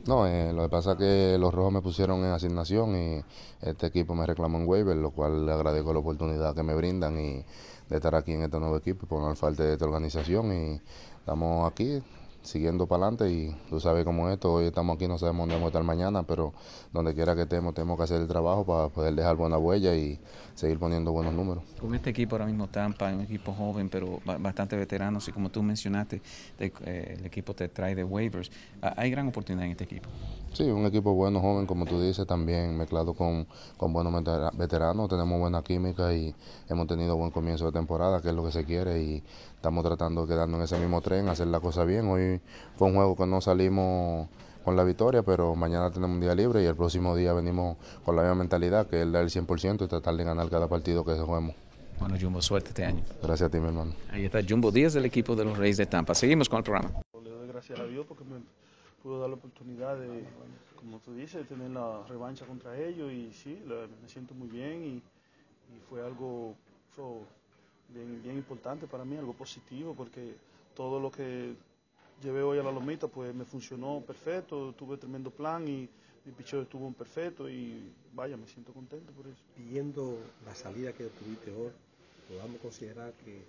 [0.06, 3.24] No, eh, lo que pasa es que los rojos me pusieron en asignación y
[3.62, 7.18] este equipo me reclamó en waiver, lo cual le agradezco la oportunidad que me brindan
[7.18, 7.44] y
[7.88, 10.80] de estar aquí en este nuevo equipo y formar parte de esta organización y
[11.18, 12.02] estamos aquí
[12.44, 15.54] siguiendo para adelante y tú sabes cómo es esto, hoy estamos aquí, no sabemos dónde
[15.54, 16.52] vamos a estar mañana, pero
[16.92, 20.20] donde quiera que estemos tenemos que hacer el trabajo para poder dejar buena huella y
[20.54, 21.64] seguir poniendo buenos números.
[21.80, 25.48] Con este equipo ahora mismo Tampa, un equipo joven pero ba- bastante veteranos y como
[25.50, 26.20] tú mencionaste,
[26.56, 28.50] te- eh, el equipo te trae de waivers.
[28.96, 30.08] Hay gran oportunidad en este equipo.
[30.52, 33.44] Sí, un equipo bueno, joven, como tú dices, también mezclado con,
[33.76, 35.08] con buenos vetera- veteranos.
[35.08, 36.32] Tenemos buena química y
[36.68, 39.24] hemos tenido buen comienzo de temporada, que es lo que se quiere, y
[39.64, 42.06] estamos tratando de quedarnos en ese mismo tren, hacer la cosa bien.
[42.08, 42.38] Hoy
[42.76, 44.28] fue un juego que no salimos
[44.62, 48.14] con la victoria, pero mañana tenemos un día libre y el próximo día venimos con
[48.14, 51.14] la misma mentalidad, que es dar el 100% y tratar de ganar cada partido que
[51.14, 51.54] juguemos.
[51.98, 53.02] Bueno, Jumbo, suerte este año.
[53.22, 53.92] Gracias a ti, mi hermano.
[54.10, 56.14] Ahí está Jumbo Díaz del equipo de los Reyes de Tampa.
[56.14, 56.90] Seguimos con el programa.
[57.22, 58.40] Le doy gracias a Dios porque me
[59.02, 60.24] pudo dar la oportunidad de,
[60.76, 64.48] como tú dices, de tener la revancha contra ellos y sí, la- me siento muy
[64.48, 64.88] bien y,
[65.74, 66.54] y fue algo
[66.94, 67.04] fue
[67.88, 70.34] bien, bien importante para mí, algo positivo porque
[70.74, 71.54] todo lo que
[72.22, 75.88] llevé hoy a la lomita pues me funcionó perfecto, tuve tremendo plan y
[76.24, 79.42] mi picheo estuvo perfecto y vaya, me siento contento por eso.
[79.56, 81.70] Viendo la salida que tuviste hoy,
[82.28, 83.42] podamos considerar que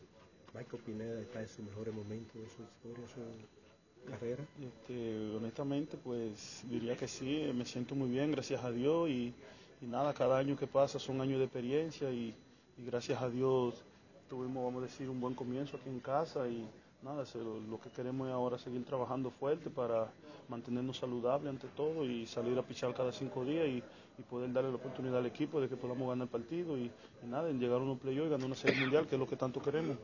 [0.53, 4.43] Michael Pineda está en sus mejores momentos de su historia, su carrera.
[4.61, 9.33] Este, honestamente, pues diría que sí, me siento muy bien, gracias a Dios y,
[9.81, 12.35] y nada, cada año que pasa son años de experiencia y,
[12.77, 13.83] y gracias a Dios
[14.29, 16.67] tuvimos, vamos a decir, un buen comienzo aquí en casa y
[17.01, 17.23] nada,
[17.69, 20.11] lo, que queremos es ahora seguir trabajando fuerte para
[20.49, 23.83] mantenernos saludables ante todo y salir a pichar cada cinco días y,
[24.17, 26.91] y poder darle la oportunidad al equipo de que podamos ganar el partido y,
[27.23, 29.27] y nada, en llegar a unos playoffs y ganar una serie mundial, que es lo
[29.27, 29.97] que tanto queremos.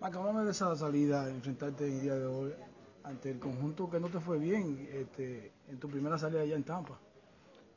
[0.00, 2.52] Háblame de esa salida, enfrentarte el día de hoy
[3.04, 6.64] ante el conjunto que no te fue bien este, en tu primera salida allá en
[6.64, 6.98] Tampa.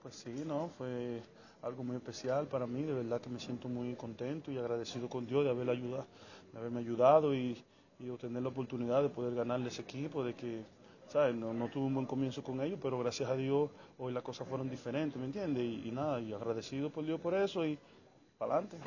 [0.02, 1.22] Pues sí, no, fue
[1.62, 5.26] algo muy especial para mí, de verdad que me siento muy contento y agradecido con
[5.26, 6.06] Dios de haberle ayudado,
[6.54, 7.62] de haberme ayudado y,
[8.00, 10.64] y obtener la oportunidad de poder ganarle ese equipo, de que,
[11.10, 11.36] ¿sabes?
[11.36, 14.48] No, no tuve un buen comienzo con ellos, pero gracias a Dios hoy las cosas
[14.48, 15.64] fueron diferentes, ¿me entiendes?
[15.64, 17.78] Y, y nada, y agradecido por Dios por eso y
[18.38, 18.78] para adelante.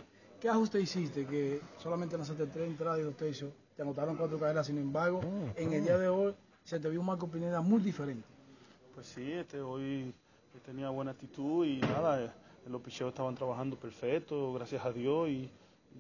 [0.41, 1.27] ¿Qué ajuste hiciste?
[1.27, 5.21] Que solamente lanzaste tres entradas y dos tercios, te anotaron cuatro carreras, sin embargo,
[5.55, 8.27] en el día de hoy se te vio un Marco Pineda muy diferente.
[8.95, 10.14] Pues sí, este, hoy
[10.64, 12.31] tenía buena actitud y nada, eh,
[12.67, 15.51] los picheos estaban trabajando perfecto, gracias a Dios y,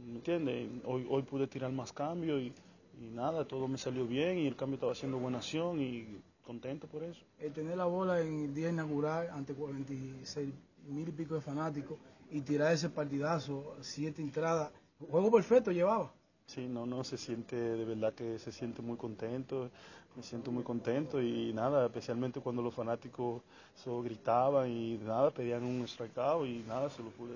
[0.06, 0.68] ¿me entiendes?
[0.84, 2.52] Hoy, hoy pude tirar más cambios y,
[3.00, 6.86] y nada, todo me salió bien y el cambio estaba haciendo buena acción y contento
[6.86, 7.24] por eso.
[7.38, 10.52] El tener la bola en el día inaugural ante 46
[10.88, 11.98] mil y pico de fanáticos
[12.30, 14.72] y tirar ese partidazo, siete entradas,
[15.10, 16.12] juego perfecto llevaba.
[16.46, 19.70] Sí, no, no, se siente, de verdad que se siente muy contento,
[20.16, 23.42] me siento muy contento y nada, especialmente cuando los fanáticos
[23.74, 27.34] so, gritaban y nada, pedían un strikeout y nada, se lo pude,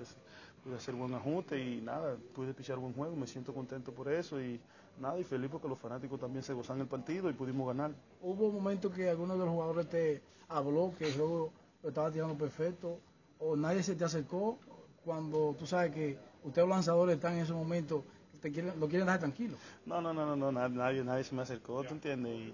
[0.63, 4.41] pude hacer buen ajuste y nada, pude pichar buen juego, me siento contento por eso
[4.41, 4.59] y
[4.99, 7.91] nada, y feliz porque los fanáticos también se gozan el partido y pudimos ganar.
[8.21, 11.51] Hubo momentos que alguno de los jugadores te habló que el juego
[11.81, 12.99] lo estaba tirando perfecto
[13.39, 14.57] o nadie se te acercó
[15.03, 18.03] cuando tú sabes que ustedes los lanzadores están en ese momento,
[18.45, 19.57] te quieren, lo quieren dejar tranquilo.
[19.87, 22.31] No, no, no, no, no, na- nadie, nadie se me acercó, ¿tú entiendes?
[22.35, 22.53] Y,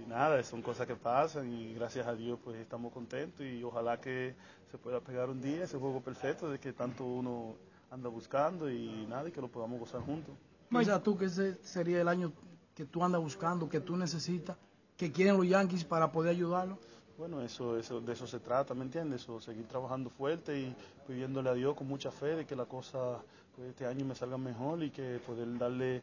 [0.00, 4.00] y nada, son cosas que pasan y gracias a Dios pues estamos contentos y ojalá
[4.00, 4.34] que
[4.70, 7.56] se pueda pegar un día ese juego perfecto de que tanto uno
[7.90, 10.34] anda buscando y nada, y que lo podamos gozar juntos.
[10.70, 12.32] Quizás tú que ese sería el año
[12.76, 14.56] que tú andas buscando, que tú necesitas,
[14.96, 16.78] que quieren los Yankees para poder ayudarlo.
[17.16, 19.22] Bueno, eso, eso, de eso se trata, ¿me entiendes?
[19.22, 20.74] Eso, seguir trabajando fuerte y
[21.06, 23.18] pidiéndole a Dios con mucha fe de que la cosa
[23.54, 26.02] pues, este año me salga mejor y que poder darle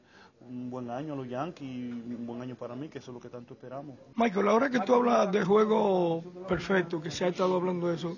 [0.50, 3.16] un buen año a los Yankees y un buen año para mí, que eso es
[3.16, 3.96] lo que tanto esperamos.
[4.16, 8.16] Michael, ahora que tú hablas de juego perfecto, que se ha estado hablando de eso,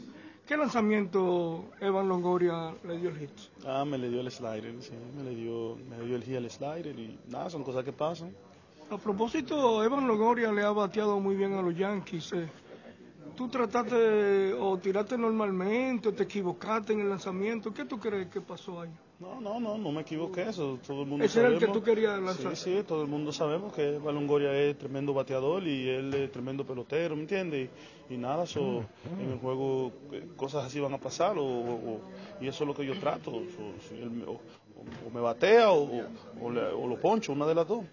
[0.47, 3.31] ¿Qué lanzamiento Evan Longoria le dio el hit?
[3.65, 6.35] Ah, me le dio el slider, sí, me le dio, me le dio el hit
[6.35, 8.35] al slider y nada, son cosas que pasan.
[8.91, 12.33] A propósito, Evan Longoria le ha bateado muy bien a los Yankees.
[12.33, 12.49] eh.
[13.35, 17.73] ¿Tú trataste o tiraste normalmente o te equivocaste en el lanzamiento?
[17.73, 18.91] ¿Qué tú crees que pasó ahí?
[19.19, 21.79] No, no, no, no me equivoqué, eso todo el mundo Ese era el que sabemos.
[21.79, 22.55] tú querías lanzar.
[22.55, 26.65] Sí, sí, todo el mundo sabemos que Balongoria es tremendo bateador y él es tremendo
[26.65, 27.69] pelotero, ¿me entiendes?
[28.09, 28.83] Y, y nada, eso,
[29.19, 32.01] en el juego eh, cosas así van a pasar o, o-
[32.41, 33.31] y eso es lo que yo trato.
[33.31, 37.67] so- si él me- o, o- me batea le- o lo poncho, una de las
[37.67, 37.85] dos.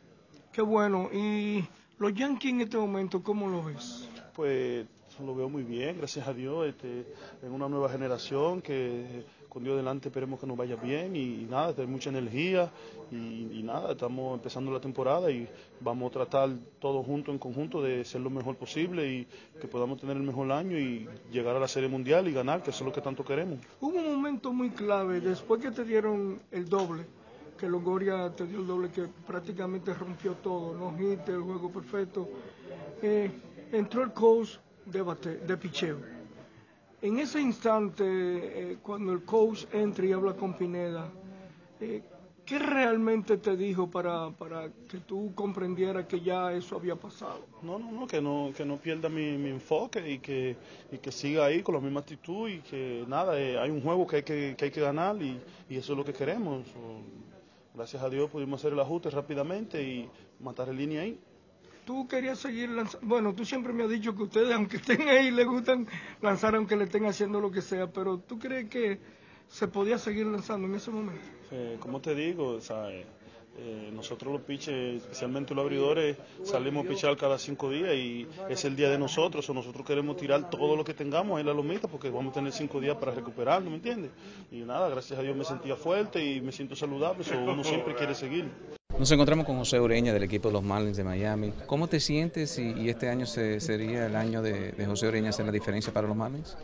[0.52, 1.08] Qué bueno.
[1.12, 1.64] ¿Y
[1.98, 4.08] los Yankees en este momento cómo lo ves?
[4.34, 4.86] Pues
[5.22, 7.04] lo veo muy bien, gracias a Dios, este,
[7.42, 11.74] en una nueva generación que con Dios delante esperemos que nos vaya bien y, nada,
[11.74, 12.70] tener mucha energía
[13.10, 15.48] y, nada, estamos empezando la temporada y
[15.80, 19.26] vamos a tratar todos juntos en conjunto de ser lo mejor posible y
[19.60, 22.70] que podamos tener el mejor año y llegar a la Serie Mundial y ganar, que
[22.70, 23.58] eso es lo que tanto queremos.
[23.80, 27.04] Hubo un momento muy clave después que te dieron el doble,
[27.58, 32.28] que Longoria te dio el doble que prácticamente rompió todo, no hit, el juego perfecto.
[33.02, 33.30] Eh,
[33.72, 35.98] entró el coach de, bate, de picheo.
[37.02, 41.10] En ese instante, eh, cuando el coach entra y habla con Pineda,
[41.80, 42.02] eh,
[42.44, 47.46] ¿qué realmente te dijo para, para que tú comprendieras que ya eso había pasado?
[47.62, 50.56] No, no, no, que no, que no pierda mi, mi enfoque y que,
[50.92, 54.06] y que siga ahí con la misma actitud y que nada, eh, hay un juego
[54.06, 56.66] que hay que, que hay que ganar y, y eso es lo que queremos.
[57.74, 60.08] Gracias a Dios pudimos hacer el ajuste rápidamente y
[60.40, 61.18] matar en línea ahí.
[61.90, 63.04] Tú querías seguir lanzando.
[63.04, 65.88] Bueno, tú siempre me has dicho que ustedes, aunque estén ahí, les gustan
[66.22, 69.00] lanzar aunque le estén haciendo lo que sea, pero ¿tú crees que
[69.48, 71.20] se podía seguir lanzando en ese momento?
[71.80, 73.04] Como te digo, eh,
[73.58, 78.64] eh, nosotros los pitchers, especialmente los abridores, salimos a pichar cada cinco días y es
[78.64, 81.88] el día de nosotros, o nosotros queremos tirar todo lo que tengamos en la lomita
[81.88, 84.12] porque vamos a tener cinco días para recuperarnos, ¿me entiendes?
[84.52, 87.96] Y nada, gracias a Dios me sentía fuerte y me siento saludable, so uno siempre
[87.96, 88.48] quiere seguir.
[89.00, 91.54] Nos encontramos con José Ureña del equipo de los Marlins de Miami.
[91.64, 95.52] ¿Cómo te sientes y, este año se- sería el año de, José Ureña hacer la
[95.52, 96.54] diferencia para los Marlins?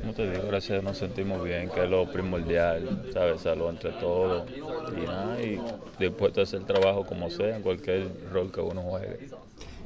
[0.00, 3.40] Como te digo, gracias nos sentimos bien, que es lo primordial, ¿sabes?
[3.40, 4.44] Salud entre todos.
[4.52, 5.60] Y y
[5.98, 9.28] dispuesto a hacer el trabajo como sea, en cualquier rol que uno juegue.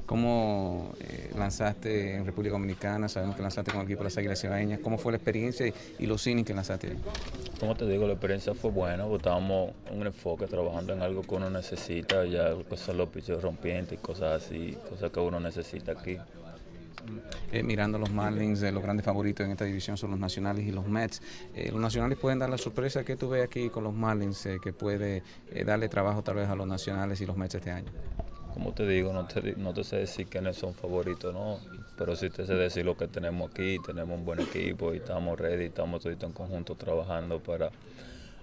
[0.08, 3.10] ¿Cómo eh, lanzaste en República Dominicana?
[3.10, 4.80] Sabemos que lanzaste con el equipo de las Águilas Cibaeñas.
[4.80, 6.96] ¿Cómo fue la experiencia y, y los innings que lanzaste?
[7.60, 11.20] Como te digo, la experiencia fue buena, porque estábamos en un enfoque trabajando en algo
[11.20, 15.92] que uno necesita, ya son los pichos rompientes y cosas así, cosas que uno necesita
[15.92, 16.16] aquí.
[17.52, 20.72] Eh, mirando los Marlins, eh, los grandes favoritos en esta división son los Nacionales y
[20.72, 21.20] los Mets.
[21.54, 24.72] Eh, los Nacionales pueden dar la sorpresa que tú ves aquí con los Marlins, que
[24.72, 25.22] puede
[25.66, 27.90] darle trabajo tal vez a los Nacionales y los Mets este año.
[28.58, 31.60] Como te digo, no te, no te sé decir quiénes son favoritos, no,
[31.96, 35.38] pero sí te sé decir lo que tenemos aquí, tenemos un buen equipo y estamos
[35.38, 37.70] ready, estamos todos en conjunto trabajando para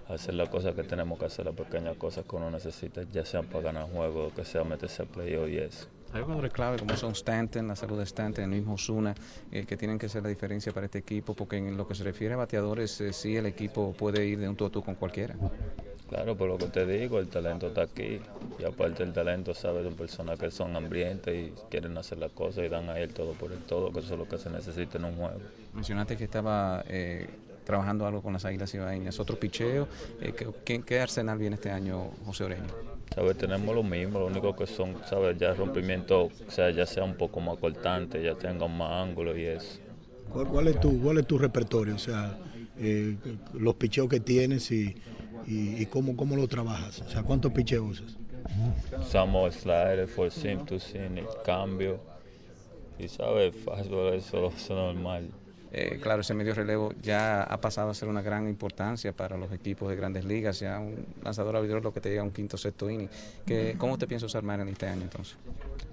[0.08, 3.44] hacer las cosas que tenemos que hacer, las pequeñas cosas que uno necesita, ya sean
[3.44, 5.86] para ganar juegos, que sea meterse a playoff y eso.
[6.14, 9.14] Hay jugadores clave como son Stanton, la salud de Stanton, el mismo Osuna,
[9.52, 12.04] eh, que tienen que ser la diferencia para este equipo, porque en lo que se
[12.04, 14.94] refiere a bateadores, eh, sí el equipo puede ir de un tú a tú con
[14.94, 15.36] cualquiera.
[16.08, 18.20] Claro, por lo que te digo, el talento está aquí.
[18.58, 22.64] Y aparte del talento, sabes, son personas que son hambrientas y quieren hacer las cosas
[22.64, 24.96] y dan a él todo por el todo, que eso es lo que se necesita
[24.98, 25.40] en un juego.
[25.74, 27.28] Mencionaste que estaba eh,
[27.64, 29.88] trabajando algo con las Águilas Ibaeñas, otro picheo.
[30.22, 32.68] Eh, ¿qué, qué- qué arsenal viene este año, José Oreño?
[33.14, 33.36] ¿Sabes?
[33.36, 35.36] Tenemos lo mismo, lo único que son, ¿sabes?
[35.38, 39.44] Ya rompimiento, o sea, ya sea un poco más cortante, ya tengan más ángulo y
[39.44, 39.78] eso.
[40.32, 41.94] ¿Cuál, cuál es tu, ¿Cuál es tu repertorio?
[41.94, 42.36] O sea,
[42.78, 43.16] eh,
[43.52, 44.96] los picheos que tienes y,
[45.46, 47.00] y, y cómo, cómo lo trabajas.
[47.00, 48.16] O sea, ¿cuántos picheos usas?
[49.00, 52.00] Usamos slider, for sim to sim, el cambio.
[52.98, 53.54] Y, ¿sabes?
[53.64, 55.30] Fastball, eso es normal.
[55.72, 59.52] Eh, claro, ese medio relevo ya ha pasado a ser una gran importancia para los
[59.52, 60.60] equipos de grandes ligas.
[60.60, 63.10] Ya un lanzador abridor lo que te llega a un quinto sexto inning.
[63.44, 65.36] Que, ¿Cómo te piensas usar Marin este año entonces?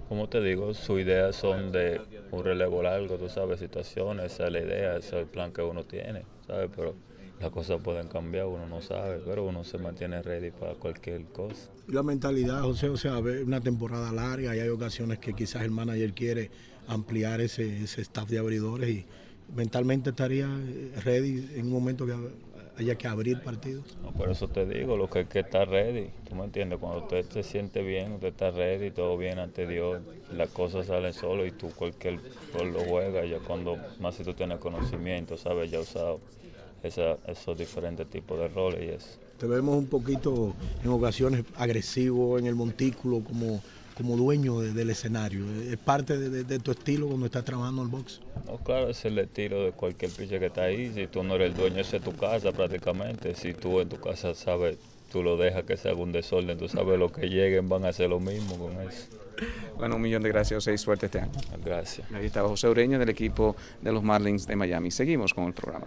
[0.08, 2.00] Como te digo, sus ideas son de
[2.30, 5.62] un relevo largo, tú sabes, situaciones, esa es la idea, ese es el plan que
[5.62, 6.70] uno tiene, ¿sabes?
[6.74, 6.94] Pero
[7.40, 11.70] las cosas pueden cambiar, uno no sabe, pero uno se mantiene ready para cualquier cosa.
[11.88, 16.12] La mentalidad, José, o sea, una temporada larga y hay ocasiones que quizás el manager
[16.14, 16.50] quiere
[16.86, 19.04] ampliar ese, ese staff de abridores y
[19.54, 22.14] mentalmente estaría eh, ready en un momento que
[22.76, 23.96] haya que abrir partidos.
[24.02, 27.00] No, por eso te digo, lo que hay que estar ready, tú me entiendes, cuando
[27.00, 30.00] usted se siente bien, usted está ready, todo bien ante Dios,
[30.32, 32.18] las cosas salen solo y tú cualquier
[32.52, 36.20] rol lo juegas, ya cuando más si tú tienes conocimiento, sabes, ya usado
[36.84, 39.18] esa, esos diferentes tipos de roles y eso.
[39.38, 40.54] Te vemos un poquito
[40.84, 43.60] en ocasiones agresivo en el montículo, como
[43.96, 45.44] como dueño de- del escenario.
[45.70, 48.20] Es parte de, de- de tu estilo cuando estás trabajando el box.
[48.44, 50.92] No, claro, es el estilo de cualquier pitcher que está ahí.
[50.92, 53.36] Si tú no eres el dueño, esa es tu casa prácticamente.
[53.36, 54.78] Si tú en tu casa sabes,
[55.12, 57.90] tú lo dejas que se haga un desorden, tú sabes lo que lleguen van a
[57.90, 59.06] hacer lo mismo con eso.
[59.78, 61.30] Bueno, un millón de gracias, José, y suerte este año.
[61.64, 62.10] Gracias.
[62.10, 64.90] Ahí estaba José Ureña del equipo de los Marlins de Miami.
[64.90, 65.86] Seguimos con el programa.